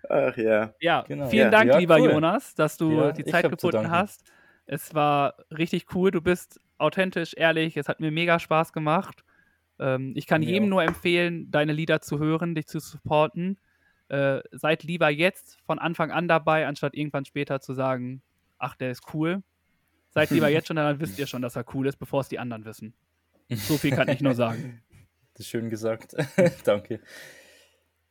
[0.10, 0.74] Ach ja.
[0.82, 1.30] Ja, Genau.
[1.30, 1.52] vielen Ja.
[1.52, 2.12] Dank, Ja, lieber cool.
[2.12, 4.24] Jonas, dass du Ja, die Zeit gefunden hast.
[4.66, 9.24] Es war richtig cool, du bist authentisch, ehrlich, es hat mir mega Spaß gemacht.
[9.80, 13.60] Ähm, ich kann jedem nur empfehlen, deine Lieder zu hören, dich zu supporten.
[14.10, 18.22] Äh, seid lieber jetzt von Anfang an dabei, anstatt irgendwann später zu sagen,
[18.58, 19.44] ach, der ist cool.
[20.12, 22.40] Seid lieber jetzt schon, dann wisst ihr schon, dass er cool ist, bevor es die
[22.40, 22.94] anderen wissen.
[23.50, 24.82] So viel kann ich nur sagen.
[25.34, 26.16] Das ist schön gesagt.
[26.66, 27.00] Danke.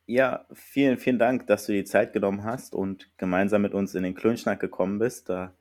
[0.09, 4.01] Ja, vielen, vielen Dank, dass du die Zeit genommen hast und gemeinsam mit uns in
[4.01, 5.29] den Klönschnack gekommen bist.
[5.29, 5.53] Da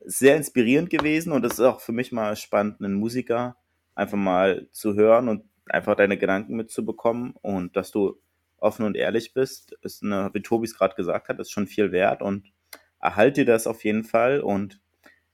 [0.00, 3.54] sehr inspirierend gewesen und es ist auch für mich mal spannend, einen Musiker
[3.94, 8.18] einfach mal zu hören und einfach deine Gedanken mitzubekommen und dass du
[8.56, 11.92] offen und ehrlich bist, ist eine, wie Tobi es gerade gesagt hat, ist schon viel
[11.92, 12.50] wert und
[12.98, 14.80] erhalte dir das auf jeden Fall und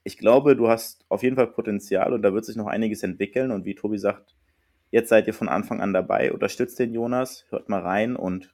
[0.03, 3.51] ich glaube, du hast auf jeden Fall Potenzial und da wird sich noch einiges entwickeln
[3.51, 4.35] und wie Tobi sagt,
[4.91, 8.53] Jetzt seid ihr von Anfang an dabei, unterstützt den Jonas, hört mal rein und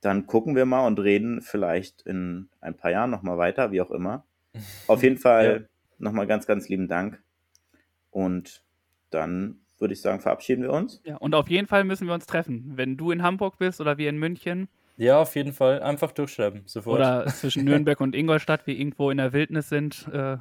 [0.00, 3.90] dann gucken wir mal und reden vielleicht in ein paar Jahren nochmal weiter, wie auch
[3.90, 4.24] immer.
[4.86, 5.66] Auf jeden Fall Ja.
[5.98, 7.20] nochmal ganz, ganz lieben Dank.
[8.10, 8.62] Und
[9.10, 11.00] dann würde ich sagen, verabschieden wir uns.
[11.04, 12.72] Ja, und auf jeden Fall müssen wir uns treffen.
[12.76, 15.82] Wenn du in Hamburg bist oder wir in München Ja, auf jeden Fall.
[15.82, 16.62] Einfach durchschreiben.
[16.66, 16.96] Sofort.
[17.00, 20.36] oder zwischen Nürnberg und Ingolstadt, wir irgendwo in der Wildnis sind, äh,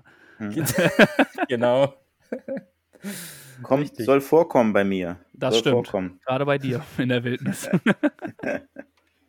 [1.48, 1.94] Genau.
[3.62, 4.06] Kommt, Richtig.
[4.06, 5.18] soll vorkommen bei mir.
[5.34, 5.88] Das soll stimmt.
[5.88, 6.20] vorkommen.
[6.26, 7.70] gerade bei dir in der Wildnis.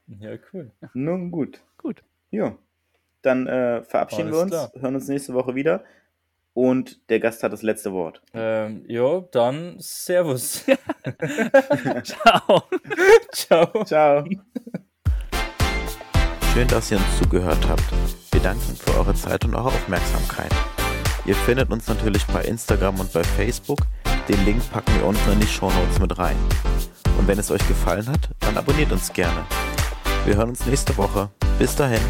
[0.06, 0.70] Ja, cool.
[0.92, 1.60] Nun gut.
[1.78, 2.02] Gut.
[2.30, 2.56] Ja.
[3.22, 4.72] Dann äh, verabschieden Alles wir uns, klar.
[4.82, 5.82] hören uns nächste Woche wieder.
[6.52, 8.22] Und der Gast hat das letzte Wort.
[8.32, 10.64] Ähm, ja, dann Servus.
[12.04, 12.62] Ciao.
[13.32, 13.84] Ciao.
[13.84, 14.24] Ciao.
[16.52, 17.82] Schön, dass ihr uns zugehört habt.
[18.30, 20.52] Wir danken für eure Zeit und eure Aufmerksamkeit.
[21.26, 23.80] Ihr findet uns natürlich bei Instagram und bei Facebook.
[24.28, 26.36] Den Link packen wir unten in die Shownotes mit rein.
[27.18, 29.44] Und wenn es euch gefallen hat, dann abonniert uns gerne.
[30.24, 31.28] Wir hören uns nächste Woche.
[31.58, 32.00] Bis dahin.